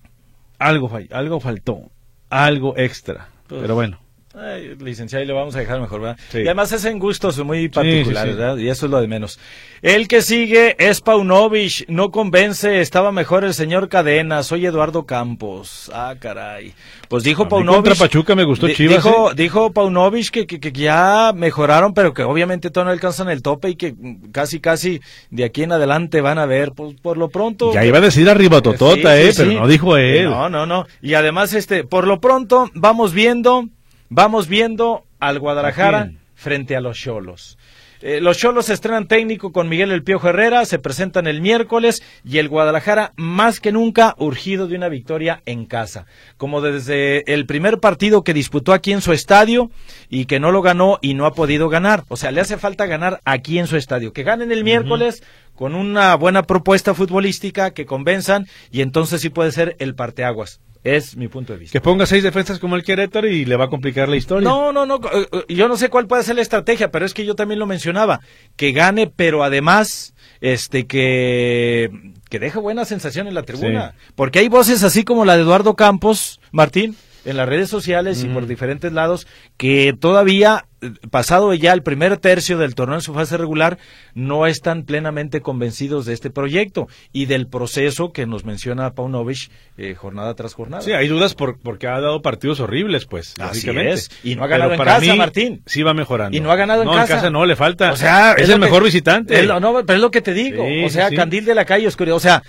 [0.59, 1.89] algo, algo faltó,
[2.29, 3.29] algo extra.
[3.47, 3.99] Pues, pero bueno.
[4.39, 6.17] Ay, licenciado, y le vamos a dejar mejor, ¿verdad?
[6.29, 6.39] Sí.
[6.39, 8.39] Y además es en gustos muy particulares, sí, sí.
[8.39, 8.57] ¿verdad?
[8.57, 9.39] Y eso es lo de menos.
[9.81, 15.89] El que sigue es Paunovic, no convence, estaba mejor el señor Cadena, soy Eduardo Campos.
[15.93, 16.73] Ah, caray.
[17.07, 17.75] Pues dijo A mí Paunovic.
[17.75, 19.33] contra Pachuca me gustó Chivas, Dijo, ¿eh?
[19.35, 23.69] dijo Paunovic que, que, que ya mejoraron, pero que obviamente todavía no alcanzan el tope
[23.69, 23.95] y que
[24.31, 26.73] casi, casi de aquí en adelante van a ver.
[26.75, 27.73] Pues por lo pronto.
[27.73, 30.25] Ya iba a decir arriba Totota, eh, pero no dijo él.
[30.29, 30.85] No, no, no.
[31.01, 33.67] Y además, este, por lo pronto, vamos viendo,
[34.09, 37.57] vamos viendo al ¿A Guadalajara frente a los Cholos.
[38.01, 42.37] Eh, los Cholos estrenan técnico con Miguel El Piojo Herrera, se presentan el miércoles y
[42.37, 46.05] el Guadalajara más que nunca urgido de una victoria en casa.
[46.37, 49.71] Como desde el primer partido que disputó aquí en su estadio
[50.09, 52.03] y que no lo ganó y no ha podido ganar.
[52.07, 54.13] O sea, le hace falta ganar aquí en su estadio.
[54.13, 55.23] Que ganen el miércoles
[55.55, 60.61] con una buena propuesta futbolística que convenzan y entonces sí puede ser el parteaguas.
[60.83, 61.71] Es mi punto de vista.
[61.73, 64.47] Que ponga seis defensas como el Querétaro y le va a complicar la historia.
[64.47, 64.95] No, no, no.
[65.13, 67.59] eh, eh, Yo no sé cuál puede ser la estrategia, pero es que yo también
[67.59, 68.21] lo mencionaba.
[68.55, 71.89] Que gane, pero además, este, que,
[72.29, 73.93] que deje buena sensación en la tribuna.
[74.15, 78.27] Porque hay voces así como la de Eduardo Campos, Martín, en las redes sociales y
[78.27, 80.65] por diferentes lados, que todavía,
[81.09, 83.77] pasado ya el primer tercio del torneo en su fase regular,
[84.13, 89.95] no están plenamente convencidos de este proyecto y del proceso que nos menciona Paunovic eh,
[89.95, 90.81] jornada tras jornada.
[90.83, 93.33] Sí, hay dudas por, porque ha dado partidos horribles, pues.
[93.39, 94.09] Así es.
[94.23, 95.61] Y no ha ganado Pero en casa, mí, Martín.
[95.65, 96.35] Sí va mejorando.
[96.37, 97.13] Y no ha ganado en no, casa.
[97.13, 97.91] en casa no, le falta.
[97.91, 99.43] O sea, es, el que- mejor visitante.
[99.43, 100.65] lo- no, pero es lo que te digo.
[100.65, 102.15] Sí, o sea, sí, candil de la calle, oscuridad.
[102.17, 102.43] O sea,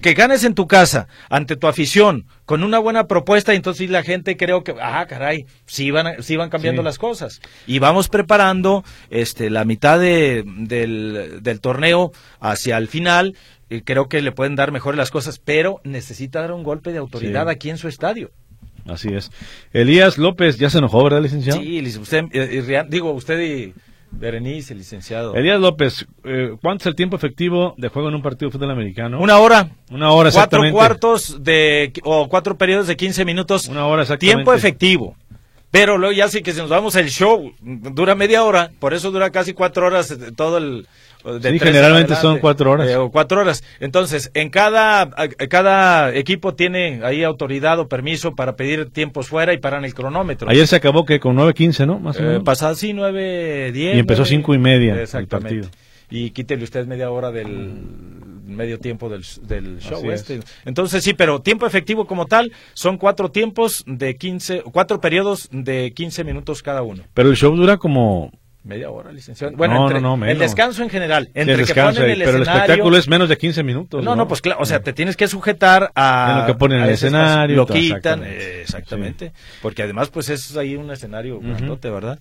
[0.00, 4.02] que ganes en tu casa, ante tu afición, con una buena propuesta, y entonces la
[4.02, 7.40] gente creo que, ah, caray, sí van, sí van cambiando las cosas.
[7.66, 13.36] Y vamos preparando este, la mitad de, del, del torneo hacia el final.
[13.70, 16.98] y creo que le pueden dar mejor las cosas, pero necesita dar un golpe de
[16.98, 17.50] autoridad Sí.
[17.52, 18.30] aquí en su estadio.
[18.86, 19.30] Así es.
[19.72, 21.60] Elías López ya se enojó, ¿verdad, licenciado?
[21.60, 23.72] Sí, usted, eh, y Rian- digo, usted y
[24.10, 25.34] Berenice, licenciado.
[25.34, 28.70] Elías López, eh, ¿cuánto es el tiempo efectivo de juego en un partido de fútbol
[28.72, 29.18] americano?
[29.20, 29.70] Una hora.
[29.90, 30.72] Una hora cuatro exactamente.
[30.74, 33.68] cuartos de o cuatro periodos de 15 minutos.
[33.68, 34.34] Una hora exactamente.
[34.36, 35.16] Tiempo efectivo.
[35.72, 39.10] Pero luego ya sí que si nos vamos el show dura media hora, por eso
[39.10, 40.86] dura casi cuatro horas eh, todo el
[41.24, 42.16] de Sí, generalmente adelante.
[42.16, 42.88] son cuatro horas.
[42.90, 43.64] Eh, o cuatro horas.
[43.80, 45.08] Entonces, en cada
[45.48, 50.50] cada equipo tiene ahí autoridad o permiso para pedir tiempos fuera y paran el cronómetro.
[50.50, 51.98] Ayer se acabó que con 9.15, ¿no?
[52.00, 52.42] Más o Eh, menos.
[52.44, 53.96] pasado sí, nueve, diez.
[53.96, 55.68] Y empezó cinco y media el partido.
[56.14, 57.72] Y quítele usted media hora del
[58.44, 60.40] medio tiempo del, del show este.
[60.66, 65.92] Entonces sí, pero tiempo efectivo como tal son cuatro tiempos de 15, cuatro periodos de
[65.94, 67.02] 15 minutos cada uno.
[67.14, 68.30] Pero el show dura como...
[68.64, 69.56] Media hora, licenciado.
[69.56, 71.24] Bueno, No, entre- no, no, el descanso en general.
[71.24, 73.38] Sí, Entre el que descanso ponen ahí, el pero el escenario- espectáculo es menos de
[73.38, 74.04] 15 minutos.
[74.04, 76.32] no, no, pues claro, o sea, te tienes que sujetar a...
[76.34, 78.58] En lo que ponen a el escenario, Lo quitan, exactamente.
[78.58, 79.32] eh, exactamente.
[79.62, 81.48] Porque además, pues es ahí un escenario Ujú.
[81.48, 82.18] grandote, ¿verdad?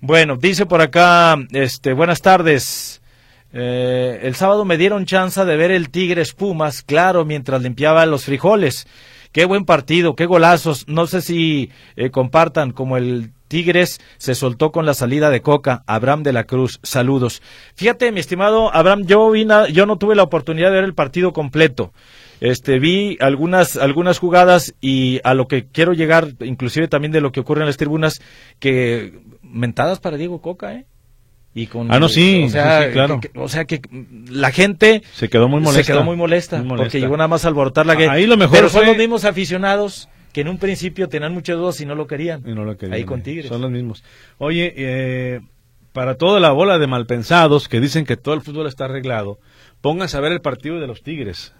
[0.00, 3.02] Bueno, dice por acá, este, buenas tardes.
[3.52, 8.24] Eh, el sábado me dieron chance de ver el Tigres Pumas, claro, mientras limpiaba los
[8.24, 8.86] frijoles.
[9.32, 10.86] qué buen partido, qué golazos.
[10.88, 15.82] No sé si eh, compartan como el Tigres se soltó con la salida de Coca.
[15.86, 17.42] Abraham de la Cruz, saludos.
[17.74, 21.92] Fíjate, mi estimado Abraham, yo, yo no tuve la oportunidad de ver el partido completo.
[22.40, 27.32] Este, vi algunas, algunas jugadas y a lo que quiero llegar, inclusive también de lo
[27.32, 28.20] que ocurre en las tribunas,
[28.60, 30.86] que mentadas para Diego Coca, ¿eh?
[31.54, 33.20] Y con, ah, no, sí, o sea, claro.
[33.20, 33.80] Que, o sea, que
[34.30, 35.84] la gente se quedó muy molesta.
[35.84, 38.12] Se quedó muy molesta, porque llegó nada más a alborotar la guerra.
[38.12, 41.80] Ahí lo mejor Pero son los mismos aficionados que en un principio tenían muchas dudas
[41.80, 42.42] y no lo querían.
[42.46, 42.94] Y no lo querían.
[42.94, 43.48] Ahí con Tigres.
[43.48, 44.04] Son los mismos.
[44.36, 45.40] Oye, eh,
[45.92, 49.38] para toda la bola de malpensados que dicen que todo el fútbol está arreglado,
[49.80, 51.54] pónganse a ver el partido de los Tigres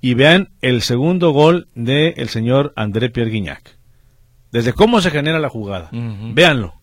[0.00, 3.78] y vean el segundo gol del el señor André Pierre Guignac.
[4.52, 5.90] Desde cómo se genera la jugada.
[5.92, 6.79] Véanlo.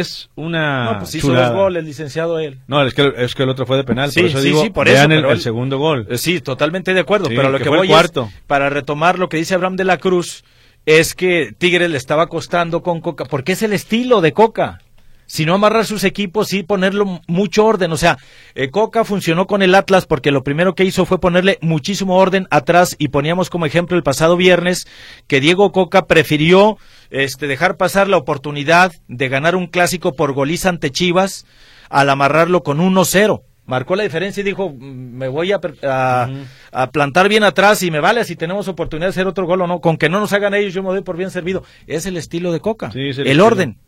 [0.00, 0.92] Es una.
[0.92, 2.58] No, pues hizo dos goles, licenciado él.
[2.66, 4.10] No, es que, es que el otro fue de penal.
[4.10, 6.06] Sí, por eso sí, digo, sí, por vean el, segundo gol.
[6.10, 7.28] Eh, sí, totalmente de acuerdo.
[7.28, 8.28] pero lo que, voy cuarto.
[8.32, 10.44] Es, para retomar lo que dice Abraham de la Cruz,
[10.86, 14.80] es que Tigres le estaba costando con Coca, porque es el estilo de Coca
[15.26, 17.92] sino amarrar sus equipos y ponerlo mucho orden.
[17.92, 18.18] O sea,
[18.54, 22.46] eh, Coca funcionó con el Atlas porque lo primero que hizo fue ponerle muchísimo orden
[22.50, 24.86] atrás y poníamos como ejemplo el pasado viernes
[25.26, 26.78] que Diego Coca prefirió
[27.10, 31.46] este, dejar pasar la oportunidad de ganar un clásico por goliza ante Chivas
[31.88, 35.60] al amarrarlo con 1-0 marcó la diferencia y dijo, mm, me voy a,
[36.72, 39.66] a, plantar bien atrás y me vale si tenemos oportunidad de hacer otro gol o
[39.66, 41.64] no, con que no nos hagan ellos yo me doy por bien servido.
[41.86, 43.78] Es el estilo de Coca, el, orden.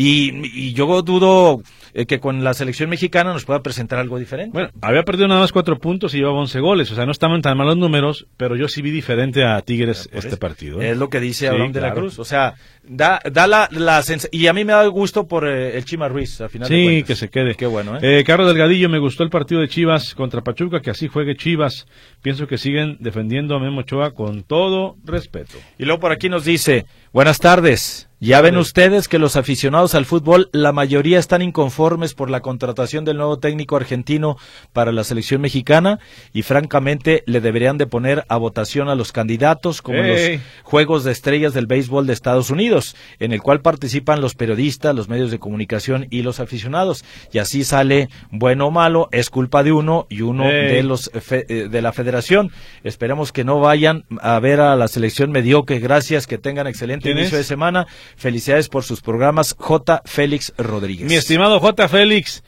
[0.00, 1.60] Y, yo dudo
[1.92, 4.52] eh, que con la selección mexicana nos pueda presentar algo diferente.
[4.52, 7.42] Bueno, había perdido nada más cuatro puntos y llevaba once goles, o sea, no estaban
[7.42, 10.80] tan malos números, pero yo sí vi diferente a Tigres este partido.
[10.80, 10.90] ¿eh?
[10.90, 14.46] Es lo que dice Abraham de la Cruz, o sea, da, da la, la y
[14.46, 17.28] a mí me da gusto por eh, el Chima Ruiz, al final Sí, que se
[17.28, 17.56] quede.
[17.56, 18.22] Qué bueno, ¿eh?
[18.24, 21.86] Carlos Delgadillo, me gustó el partido de Chivas contra Pachuca, que así juegue Chivas.
[22.22, 25.58] Pienso que siguen defendiendo a Memo Ochoa con todo respeto.
[25.76, 28.07] Y luego por aquí nos dice, buenas tardes.
[28.20, 33.04] Ya ven ustedes que los aficionados al fútbol, la mayoría están inconformes por la contratación
[33.04, 34.36] del nuevo técnico argentino
[34.72, 36.00] para la selección mexicana
[36.32, 40.20] y francamente le deberían de poner a votación a los candidatos como los
[40.64, 45.08] Juegos de Estrellas del Béisbol de Estados Unidos, en el cual participan los periodistas, los
[45.08, 47.04] medios de comunicación y los aficionados.
[47.32, 51.68] Y así sale bueno o malo, es culpa de uno y uno de los eh,
[51.70, 52.50] de la federación.
[52.82, 55.78] Esperemos que no vayan a ver a la selección mediocre.
[55.78, 57.86] Gracias, que tengan excelente inicio de semana.
[58.16, 60.02] Felicidades por sus programas, J.
[60.04, 61.08] Félix Rodríguez.
[61.08, 61.88] Mi estimado J.
[61.88, 62.42] Félix,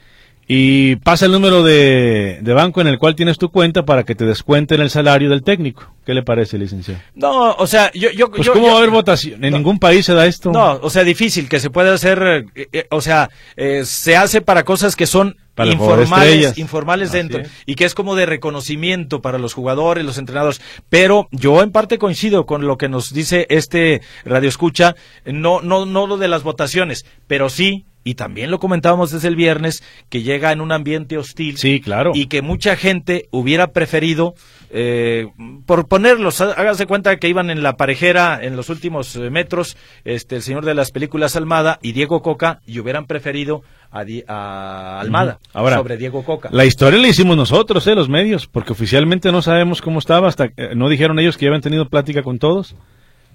[0.53, 4.25] y pasa el número de, banco en el cual tienes tu cuenta para que te
[4.25, 5.93] descuenten el salario del técnico.
[6.05, 6.99] ¿Qué le parece, licenciado?
[7.15, 8.11] No, o sea, yo...
[8.11, 9.45] yo pues ¿cómo va a haber votación?
[9.45, 10.51] En ningún país se da esto.
[10.51, 14.41] No, o sea, difícil que se pueda hacer, eh, eh, o sea, eh, se hace
[14.41, 19.53] para cosas que son informales, informales dentro y que es como de reconocimiento para los
[19.53, 20.59] jugadores, los entrenadores.
[20.89, 25.85] Pero yo en parte coincido con lo que nos dice este radio escucha, no, no,
[25.85, 30.23] no lo de las votaciones, pero sí y también lo comentábamos desde el viernes, que
[30.23, 31.57] llega en un ambiente hostil.
[31.57, 32.11] Sí, claro.
[32.13, 34.33] Y que mucha gente hubiera preferido,
[34.69, 35.27] eh,
[35.65, 40.37] por ponerlos, hágase cuenta que iban en la parejera en los últimos eh, metros, este,
[40.37, 45.77] el señor de las películas Almada y Diego Coca, y hubieran preferido a, Almada Ahora,
[45.77, 46.49] sobre Diego Coca.
[46.51, 50.45] La historia la hicimos nosotros, eh, los medios, porque oficialmente no sabemos cómo estaba, hasta
[50.45, 52.75] eh, no dijeron ellos que ya habían tenido plática con todos.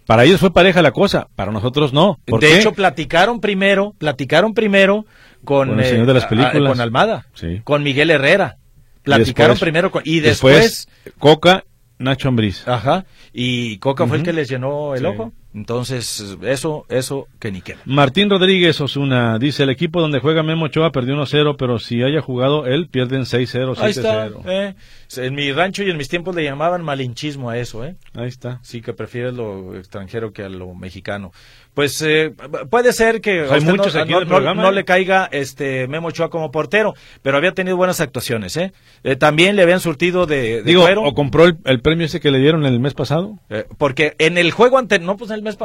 [0.07, 2.19] Para ellos fue pareja la cosa, para nosotros no.
[2.27, 5.05] de hecho, platicaron primero, platicaron primero
[5.45, 6.73] con, el señor de las eh, películas.
[6.73, 7.27] con Almada,
[7.65, 8.57] con Miguel Herrera.
[9.03, 10.89] Platicaron primero con, y después,
[11.19, 11.65] Coca,
[11.99, 12.67] Nacho Ambriz.
[12.69, 13.07] Ajá.
[13.33, 15.33] Y Coca fue el que les llenó el ojo.
[15.55, 17.79] Entonces, eso, eso que ni queda.
[17.87, 22.21] Martín Rodríguez Osuna dice, el equipo donde juega Memo Ochoa perdió 1-0, pero si haya
[22.21, 24.43] jugado él, pierden 6-0, 7-0.
[24.45, 24.75] Eh.
[25.17, 27.97] En mi rancho y en mis tiempos le llamaban malinchismo a eso, ¿eh?
[28.13, 28.61] Ahí está.
[28.63, 31.33] Sí, que prefieres lo extranjero que a lo mexicano.
[31.77, 32.33] Pues eh,
[32.71, 36.95] puede ser que Hay muchos no, aquí no, le caiga este Memo Ochoa como portero,
[37.21, 38.73] pero había tenido buenas actuaciones, ¿eh?
[39.05, 42.65] eh también le habían surtido de, Digo, ¿o compró el, premio ese que le dieron
[42.65, 43.39] el mes pasado?
[43.51, 45.59] Eh, porque en el juego anterior, no, pues en el mes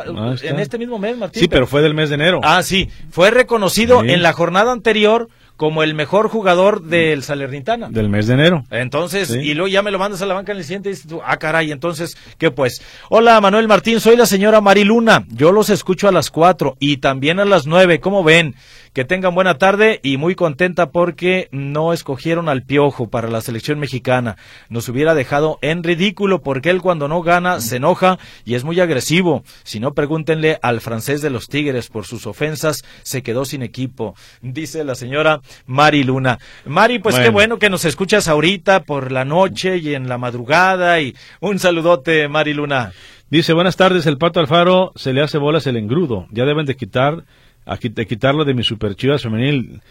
[0.44, 1.44] en este mismo mes, Martín.
[1.44, 2.42] Sí, pero, fue del mes de enero.
[2.44, 5.30] Ah, sí, fue reconocido en la jornada anterior
[5.62, 7.90] como el mejor jugador del Salernitana.
[7.92, 8.64] Del mes de enero.
[8.72, 11.06] Entonces, y luego ya me lo mandas a la banca en el siguiente y dices
[11.08, 12.82] tú, ah, caray, entonces, ¿qué pues?
[13.12, 15.24] Hola, Manuel Martín, soy la señora Mariluna.
[15.28, 18.00] Yo los escucho a las cuatro y también a las nueve.
[18.00, 18.56] ¿Cómo ven?
[18.94, 23.80] Que tengan buena tarde y muy contenta porque no escogieron al Piojo para la selección
[23.80, 24.38] mexicana.
[24.70, 28.80] Nos hubiera dejado en ridículo porque él cuando no gana se enoja y es muy
[28.80, 29.44] agresivo.
[29.64, 34.16] Si no, pregúntenle al francés de los Tigres por sus ofensas, se quedó sin equipo,
[34.42, 36.40] dice la señora Mari Luna.
[36.66, 41.00] Mari, pues qué bueno que nos escuchas ahorita por la noche y en la madrugada
[41.00, 42.92] y un saludote, Mari Luna.
[43.32, 46.28] Dice, buenas tardes, el Pato Alfaro se le hace bolas el engrudo.
[46.32, 47.24] Ya deben de quitar,
[47.66, 49.82] de quitarlo de mi super chivas femenil.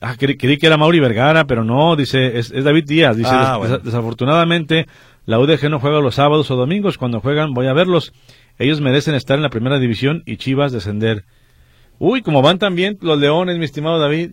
[0.00, 3.16] Ah, creí, que era Mauri Vergara, pero no, dice, es, David Díaz.
[3.16, 4.86] Dice, ah, desafortunadamente,
[5.26, 6.98] la UDG no juega los sábados o domingos.
[6.98, 8.12] Cuando juegan, voy a verlos.
[8.58, 11.24] Ellos merecen estar en la primera división y Chivas descender.
[11.98, 14.32] Uy, como van también los Leones, mi estimado David.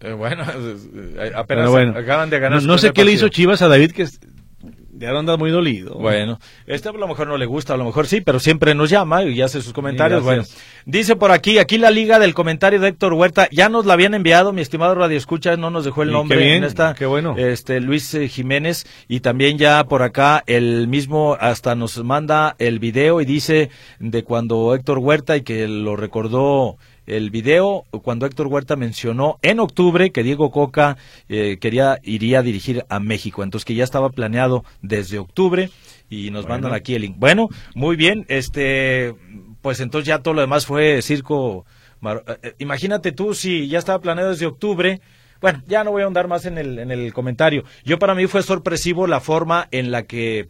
[0.00, 0.44] Eh, bueno,
[1.18, 2.62] eh, apenas acaban de ganar.
[2.62, 4.06] No, no sé qué le hizo Chivas a David, que
[4.96, 5.94] ya anda muy dolido.
[5.94, 8.90] Bueno, este a lo mejor no le gusta, a lo mejor sí, pero siempre nos
[8.90, 10.22] llama y hace sus comentarios.
[10.22, 10.44] bueno,
[10.86, 14.14] dice por aquí, aquí la liga del comentario de Héctor Huerta, ya nos la habían
[14.14, 16.94] enviado, mi estimado Radio Escucha, no nos dejó el nombre qué bien, en esta.
[16.94, 17.34] Qué bueno.
[17.36, 22.78] Este, Luis eh, Jiménez, y también ya por acá el mismo hasta nos manda el
[22.78, 28.46] video y dice de cuando Héctor Huerta y que lo recordó el video cuando Héctor
[28.46, 30.96] Huerta mencionó en octubre que Diego Coca
[31.28, 35.70] eh, quería iría a dirigir a México, entonces que ya estaba planeado desde octubre
[36.08, 37.16] y nos mandan aquí el link.
[37.18, 39.14] Bueno, muy bien, este
[39.62, 41.64] pues entonces ya todo lo demás fue circo.
[42.02, 45.00] Eh, eh, imagínate tú si ya estaba planeado desde octubre.
[45.40, 47.64] Bueno, ya no voy a ahondar más en el, en el comentario.
[47.84, 50.48] Yo para mí fue sorpresivo la forma en la que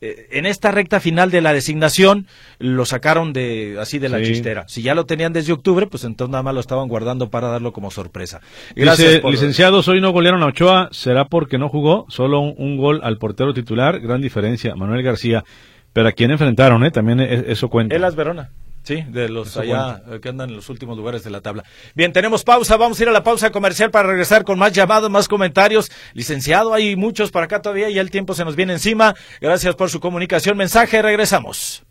[0.00, 2.26] en esta recta final de la designación
[2.58, 4.64] lo sacaron de así de la chistera.
[4.68, 7.72] Si ya lo tenían desde octubre, pues entonces nada más lo estaban guardando para darlo
[7.72, 8.40] como sorpresa.
[8.76, 13.18] Gracias, licenciados, hoy no golearon a Ochoa, será porque no jugó, solo un, gol al
[13.18, 15.44] portero titular, gran diferencia, Manuel García.
[15.92, 16.90] Pero a quién enfrentaron, ¿eh?
[16.90, 17.96] También e, eso cuenta.
[17.96, 18.50] Elas Verona.
[18.88, 21.62] Sí, de los allá eh, que andan en los últimos lugares de la tabla.
[21.94, 25.10] Bien, tenemos pausa, vamos a ir a la pausa comercial para regresar con más llamados,
[25.10, 25.90] más comentarios.
[26.14, 29.14] Licenciado, hay muchos para acá todavía y el tiempo se nos viene encima.
[29.42, 31.84] Gracias por su comunicación, mensaje, regresamos.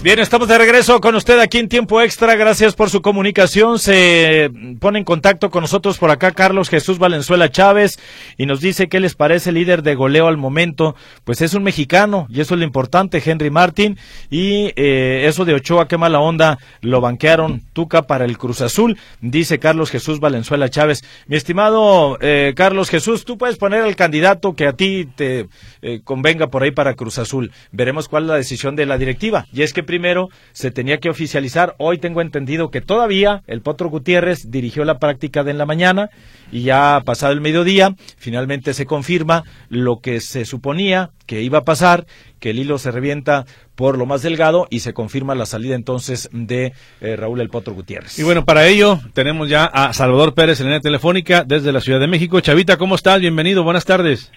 [0.00, 2.36] Bien, estamos de regreso con usted aquí en tiempo extra.
[2.36, 3.80] Gracias por su comunicación.
[3.80, 7.98] Se pone en contacto con nosotros por acá Carlos Jesús Valenzuela Chávez
[8.36, 10.94] y nos dice qué les parece líder de goleo al momento.
[11.24, 13.98] Pues es un mexicano y eso es lo importante, Henry Martin.
[14.30, 18.96] Y eh, eso de Ochoa, qué mala onda, lo banquearon Tuca para el Cruz Azul,
[19.20, 21.02] dice Carlos Jesús Valenzuela Chávez.
[21.26, 25.48] Mi estimado eh, Carlos Jesús, tú puedes poner al candidato que a ti te
[25.82, 27.50] eh, convenga por ahí para Cruz Azul.
[27.72, 29.44] Veremos cuál es la decisión de la directiva.
[29.52, 31.74] Y es que primero se tenía que oficializar.
[31.78, 36.10] Hoy tengo entendido que todavía el Potro Gutiérrez dirigió la práctica de en la mañana
[36.52, 41.64] y ya pasado el mediodía, finalmente se confirma lo que se suponía que iba a
[41.64, 42.06] pasar,
[42.38, 46.28] que el hilo se revienta por lo más delgado y se confirma la salida entonces
[46.32, 48.18] de eh, Raúl El Potro Gutiérrez.
[48.18, 52.00] Y bueno, para ello tenemos ya a Salvador Pérez en línea telefónica desde la Ciudad
[52.00, 52.40] de México.
[52.40, 53.20] Chavita, ¿cómo estás?
[53.20, 54.30] Bienvenido, buenas tardes.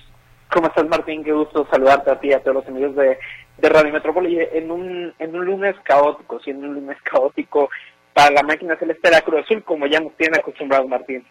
[0.53, 1.23] ¿Cómo estás, Martín?
[1.23, 3.17] Qué gusto saludarte a ti y a todos los amigos de
[3.61, 7.69] de Radio Metrópoli en un, en un lunes caótico, siendo un lunes caótico
[8.13, 11.23] para la máquina celeste de la Cruz Azul, como ya nos tiene acostumbrado Martín.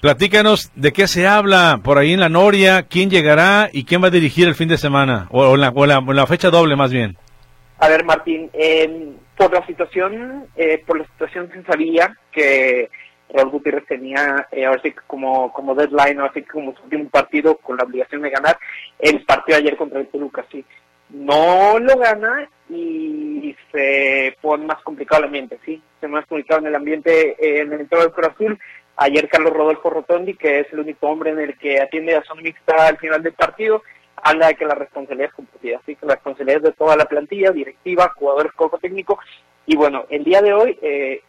[0.00, 4.06] Platícanos de qué se habla por ahí en la Noria, quién llegará y quién va
[4.06, 7.18] a dirigir el fin de semana, o, la, o la, fecha doble más bien.
[7.78, 8.50] A ver, Martín,
[9.36, 12.88] por la situación, eh, por la situación se sabía que
[13.32, 17.56] Raúl Gutiérrez tenía, eh, ahora sí como, como deadline, ahora sí como su último partido
[17.56, 18.58] con la obligación de ganar
[18.98, 20.64] el partido ayer contra el Toluca, sí
[21.12, 25.82] no lo gana y se pone más complicado el ambiente, ¿sí?
[26.00, 28.58] Se pone más complicado en el ambiente eh, en el entorno del Cruz Azul.
[28.96, 32.42] Ayer Carlos Rodolfo Rotondi, que es el único hombre en el que atiende a zona
[32.42, 33.82] mixta al final del partido,
[34.22, 37.06] habla de que la responsabilidad es compartida, así que la responsabilidad es de toda la
[37.06, 39.18] plantilla, directiva, jugadores, cuerpo técnico.
[39.66, 41.22] Y bueno, el día de hoy, eh,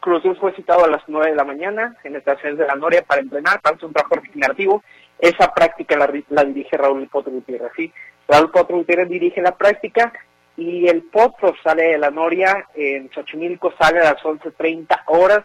[0.00, 3.02] Cruz Azul fue citado a las 9 de la mañana en estaciones de la Noria
[3.02, 4.82] para entrenar, para hacer un trabajo regenerativo.
[5.18, 7.92] Esa práctica la, la dirige Raúl Potro Gutiérrez, ¿sí?
[8.28, 10.12] Raúl Potro Gutiérrez dirige la práctica
[10.56, 15.44] y el Potro sale de la Noria en Xochimilco, sale a las 11.30 horas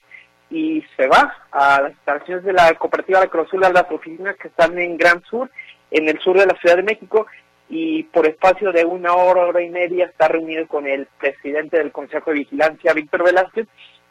[0.50, 4.78] y se va a las instalaciones de la cooperativa La Cruzula, las oficinas que están
[4.78, 5.50] en Gran Sur,
[5.92, 7.26] en el sur de la Ciudad de México,
[7.70, 11.92] y por espacio de una hora, hora y media está reunido con el presidente del
[11.92, 13.68] Consejo de Vigilancia, Víctor Velázquez,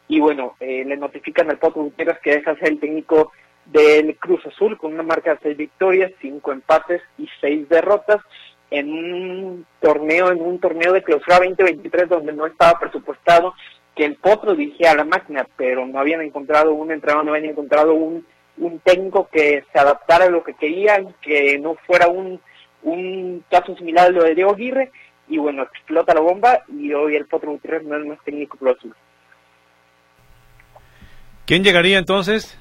[0.08, 3.32] y bueno, eh, le notifican al Potro Gutiérrez que deja ser el técnico
[3.66, 8.20] del Cruz Azul con una marca de seis victorias, cinco empates y seis derrotas
[8.72, 13.54] en un torneo, en un torneo de clausura 2023 donde no estaba presupuestado
[13.94, 17.50] que el Potro dirigía a la máquina, pero no habían encontrado un entrenador, no habían
[17.50, 18.24] encontrado un
[18.58, 22.40] un técnico que se adaptara a lo que querían, que no fuera un,
[22.82, 24.90] un caso similar a lo de Diego Aguirre,
[25.28, 28.94] y bueno, explota la bomba y hoy el Potro Gutiérrez no es más técnico Azul.
[31.46, 32.58] ¿Quién llegaría entonces?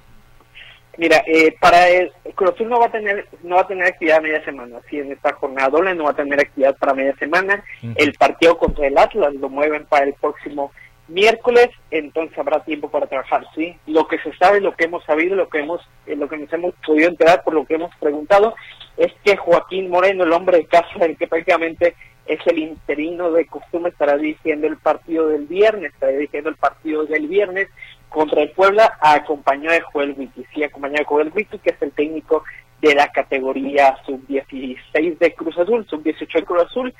[0.97, 4.43] Mira, eh, para el Cruz no va a tener no va a tener actividad media
[4.43, 4.79] semana.
[4.89, 7.63] Si en esta jornada doble no va a tener actividad para media semana.
[7.95, 10.71] El partido contra el Atlas lo mueven para el próximo
[11.07, 13.75] miércoles, entonces habrá tiempo para trabajar, ¿sí?
[13.85, 16.51] Lo que se sabe, lo que hemos sabido, lo que hemos eh, lo que nos
[16.53, 18.55] hemos podido enterar por lo que hemos preguntado
[18.97, 23.45] es que Joaquín Moreno, el hombre de casa, el que prácticamente es el interino de
[23.45, 27.67] costumbre, estará dirigiendo el partido del viernes, estará dirigiendo el partido del viernes
[28.11, 31.91] contra el Puebla, acompañado de Joel Wiki, sí, acompañado de Joel Wiki, que es el
[31.91, 32.43] técnico
[32.81, 36.93] de la categoría sub-16 de Cruz Azul, sub-18 de Cruz Azul,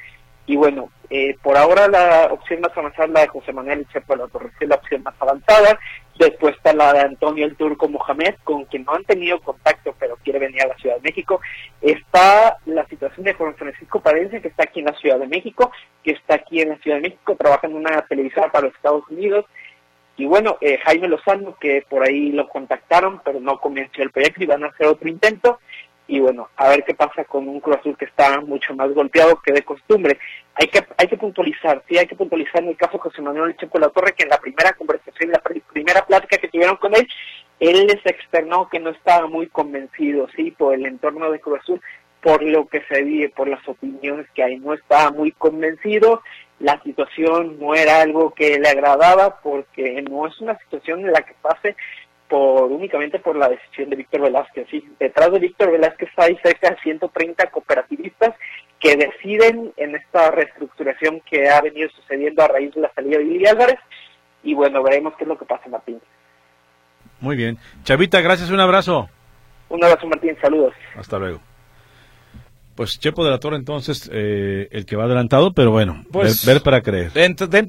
[0.48, 4.16] y bueno, eh, por ahora la opción más avanzada es la de José Manuel Chepo
[4.16, 5.80] la Torre, es la opción más avanzada.
[6.18, 10.18] Después está la de Antonio el Turco Mohamed, con quien no han tenido contacto, pero
[10.18, 11.40] quiere venir a la Ciudad de México.
[11.82, 15.72] Está la situación de Juan Francisco Palencia, que está aquí en la Ciudad de México,
[16.04, 19.04] que está aquí en la Ciudad de México, trabaja en una televisora para los Estados
[19.10, 19.46] Unidos.
[20.22, 24.44] Y bueno, eh, Jaime Lozano, que por ahí lo contactaron, pero no convenció el proyecto
[24.44, 25.60] y van a hacer otro intento
[26.06, 29.42] y bueno, a ver qué pasa con un Cruz Azul que está mucho más golpeado
[29.42, 30.20] que de costumbre.
[30.54, 33.58] Hay que hay que puntualizar, sí, hay que puntualizar en el caso de José Manuel
[33.58, 35.42] Checo La Torre, que en la primera conversación, la
[35.74, 37.08] primera plática que tuvieron con él,
[37.60, 41.82] él les externó que no estaba muy convencido, sí, por el entorno de Cruz Azul,
[42.22, 46.22] por lo que se vive, por las opiniones que hay, no estaba muy convencido,
[46.62, 51.22] la situación no era algo que le agradaba, porque no es una situación en la
[51.22, 51.76] que pase
[52.28, 54.68] por únicamente por la decisión de Víctor Velázquez.
[54.70, 54.88] ¿sí?
[55.00, 58.36] Detrás de Víctor Velázquez hay cerca de 130 cooperativistas
[58.80, 63.26] que deciden en esta reestructuración que ha venido sucediendo a raíz de la salida de
[63.26, 63.80] Lili Álvarez.
[64.44, 66.00] Y bueno, veremos qué es lo que pasa, Martín.
[67.20, 67.58] Muy bien.
[67.84, 69.10] Chavita, gracias, un abrazo.
[69.70, 70.74] Un abrazo, Martín, saludos.
[70.96, 71.42] Hasta luego.
[72.76, 76.62] Pues Chepo de la Torre entonces eh, el que va adelantado, pero bueno, pues, ver,
[76.62, 77.12] para creer.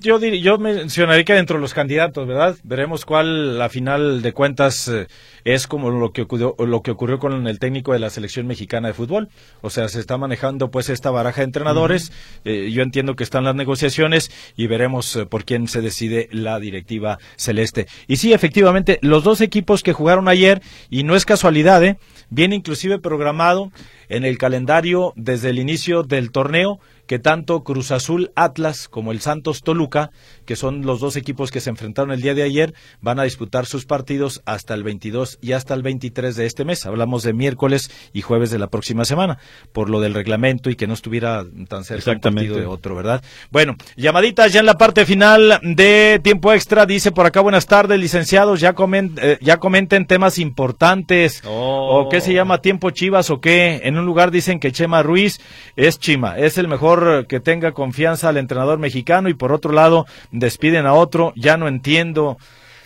[0.01, 2.57] yo, yo mencionaría que dentro de los candidatos, ¿verdad?
[2.63, 5.07] Veremos cuál la final de cuentas eh,
[5.45, 8.89] es como lo que ocurrió, lo que ocurrió con el técnico de la selección mexicana
[8.89, 9.29] de fútbol.
[9.61, 12.13] O sea, se está manejando pues esta baraja de entrenadores.
[12.45, 17.19] Eh, yo entiendo que están las negociaciones y veremos por quién se decide la directiva
[17.37, 17.87] celeste.
[18.07, 21.99] Y sí, efectivamente, los dos equipos que jugaron ayer y no es casualidad, ¿eh?
[22.31, 23.71] Viene inclusive programado
[24.09, 29.21] en el calendario desde el inicio del torneo que tanto Cruz Azul Atlas como el
[29.21, 30.11] Santos Toluca,
[30.47, 33.67] que son los dos equipos que se enfrentaron el día de ayer, van a disputar
[33.67, 36.87] sus partidos hasta el 22 y hasta el 23 de este mes.
[36.87, 39.39] Hablamos de miércoles y jueves de la próxima semana,
[39.73, 43.23] por lo del reglamento y que no estuviera tan cerca un partido de otro, ¿verdad?
[43.51, 47.99] Bueno, llamaditas ya en la parte final de tiempo extra, dice por acá buenas tardes,
[47.99, 48.75] licenciados, ya,
[49.23, 54.07] eh, ya comenten temas importantes, o qué se llama tiempo chivas o qué, en un
[54.07, 55.41] lugar dicen que Chema Ruiz
[55.77, 56.92] es Chima, es el mejor
[57.29, 61.69] que tenga confianza al entrenador mexicano y por otro lado despiden a otro, ya no
[61.69, 62.39] entiendo.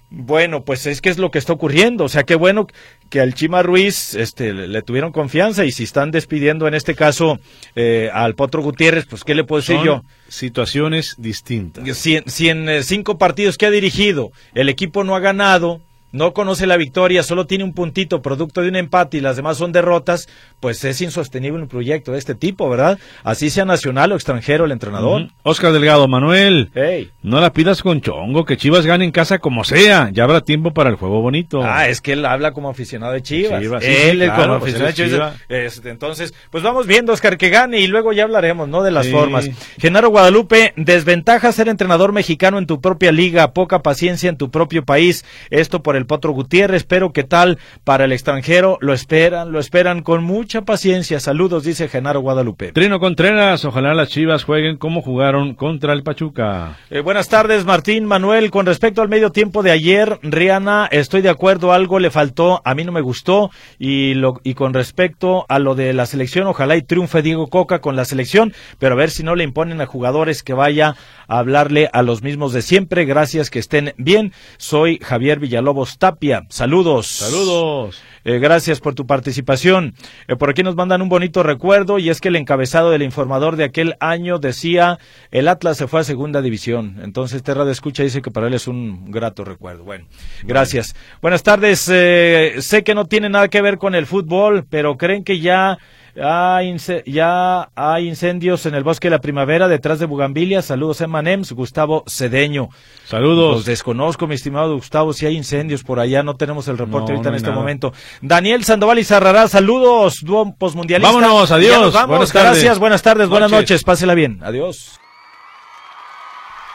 [0.08, 2.04] Bueno, pues es que es lo que está ocurriendo.
[2.04, 2.68] O sea, qué bueno
[3.10, 7.40] que al Chima Ruiz este, le, tuvieron confianza y si están despidiendo en este caso
[7.74, 10.02] eh, al Potro Gutiérrez, pues ¿qué le puedo decir yo?
[10.28, 11.84] Situaciones distintas.
[11.98, 15.80] Si, si en eh, cinco partidos que ha dirigido el equipo no ha ganado,
[16.12, 19.56] no conoce la victoria, solo tiene un puntito producto de un empate y las demás
[19.58, 20.28] son derrotas,
[20.60, 22.98] pues es insostenible un proyecto de este tipo, ¿verdad?
[23.24, 25.28] Así sea nacional o extranjero el entrenador.
[25.42, 27.10] Oscar Delgado, Manuel, hey.
[27.22, 30.72] no la pidas con chongo, que Chivas gane en casa como sea, ya habrá tiempo
[30.72, 31.62] para el juego bonito.
[31.62, 33.62] Ah, es que él habla como aficionado de Chivas.
[33.82, 35.34] él es como pues aficionado de Chivas.
[35.48, 38.82] Este, entonces, pues vamos viendo, Oscar, que gane y luego ya hablaremos, ¿no?
[38.82, 39.50] De las formas.
[39.78, 44.84] Genaro Guadalupe, desventaja ser entrenador mexicano en tu propia liga, poca paciencia en tu propio
[44.84, 48.78] país, esto por el Potro Gutiérrez, pero ¿qué tal para el extranjero?
[48.80, 51.20] Lo esperan, lo esperan con mucha paciencia.
[51.20, 52.72] Saludos, dice Genaro Guadalupe.
[52.72, 56.78] Trino Contreras, ojalá las Chivas jueguen como jugaron contra el Pachuca.
[56.90, 58.50] Eh, buenas tardes, Martín Manuel.
[58.50, 62.74] Con respecto al medio tiempo de ayer, Rihanna, estoy de acuerdo, algo le faltó, a
[62.74, 63.50] mí no me gustó.
[63.78, 67.80] Y, lo, y con respecto a lo de la selección, ojalá y triunfe Diego Coca
[67.80, 70.96] con la selección, pero a ver si no le imponen a jugadores que vaya
[71.28, 73.04] a hablarle a los mismos de siempre.
[73.04, 74.32] Gracias, que estén bien.
[74.58, 76.42] Soy Javier Villalobos Tapia.
[76.48, 77.06] Saludos.
[77.06, 78.02] Saludos.
[78.24, 79.94] Eh, gracias por tu participación.
[80.26, 83.54] Eh, por aquí nos mandan un bonito recuerdo y es que el encabezado del informador
[83.54, 84.98] de aquel año decía
[85.30, 86.98] el Atlas se fue a segunda división.
[87.02, 89.84] Entonces Terra de Escucha dice que para él es un grato recuerdo.
[89.84, 90.06] Bueno,
[90.42, 90.96] gracias.
[91.22, 91.88] Buenas tardes.
[91.92, 95.78] Eh, sé que no tiene nada que ver con el fútbol, pero creen que ya
[96.16, 100.62] ya hay incendios en el bosque de la primavera detrás de Bugambilia.
[100.62, 101.52] Saludos, Emanems.
[101.52, 102.70] Gustavo Cedeño.
[103.04, 103.56] Saludos.
[103.56, 106.22] Los desconozco, mi estimado Gustavo, si hay incendios por allá.
[106.22, 107.92] No tenemos el reporte ahorita en este momento.
[108.22, 110.20] Daniel Sandoval y Zarrará, saludos.
[110.22, 111.12] Dúo postmundialista.
[111.12, 111.92] Vámonos, adiós.
[112.06, 113.84] Buenas Gracias, buenas tardes, buenas noches.
[113.84, 114.40] Pásela bien.
[114.42, 114.98] Adiós.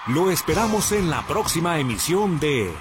[0.07, 2.71] Lo esperamos en la próxima emisión de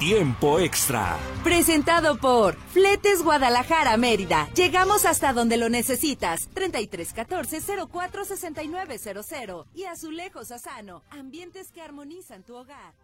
[0.00, 1.18] Tiempo Extra.
[1.44, 4.48] Presentado por Fletes Guadalajara Mérida.
[4.54, 6.48] Llegamos hasta donde lo necesitas.
[6.54, 11.02] 3314 046900 y Azulejos Asano.
[11.10, 12.94] Ambientes que armonizan tu hogar.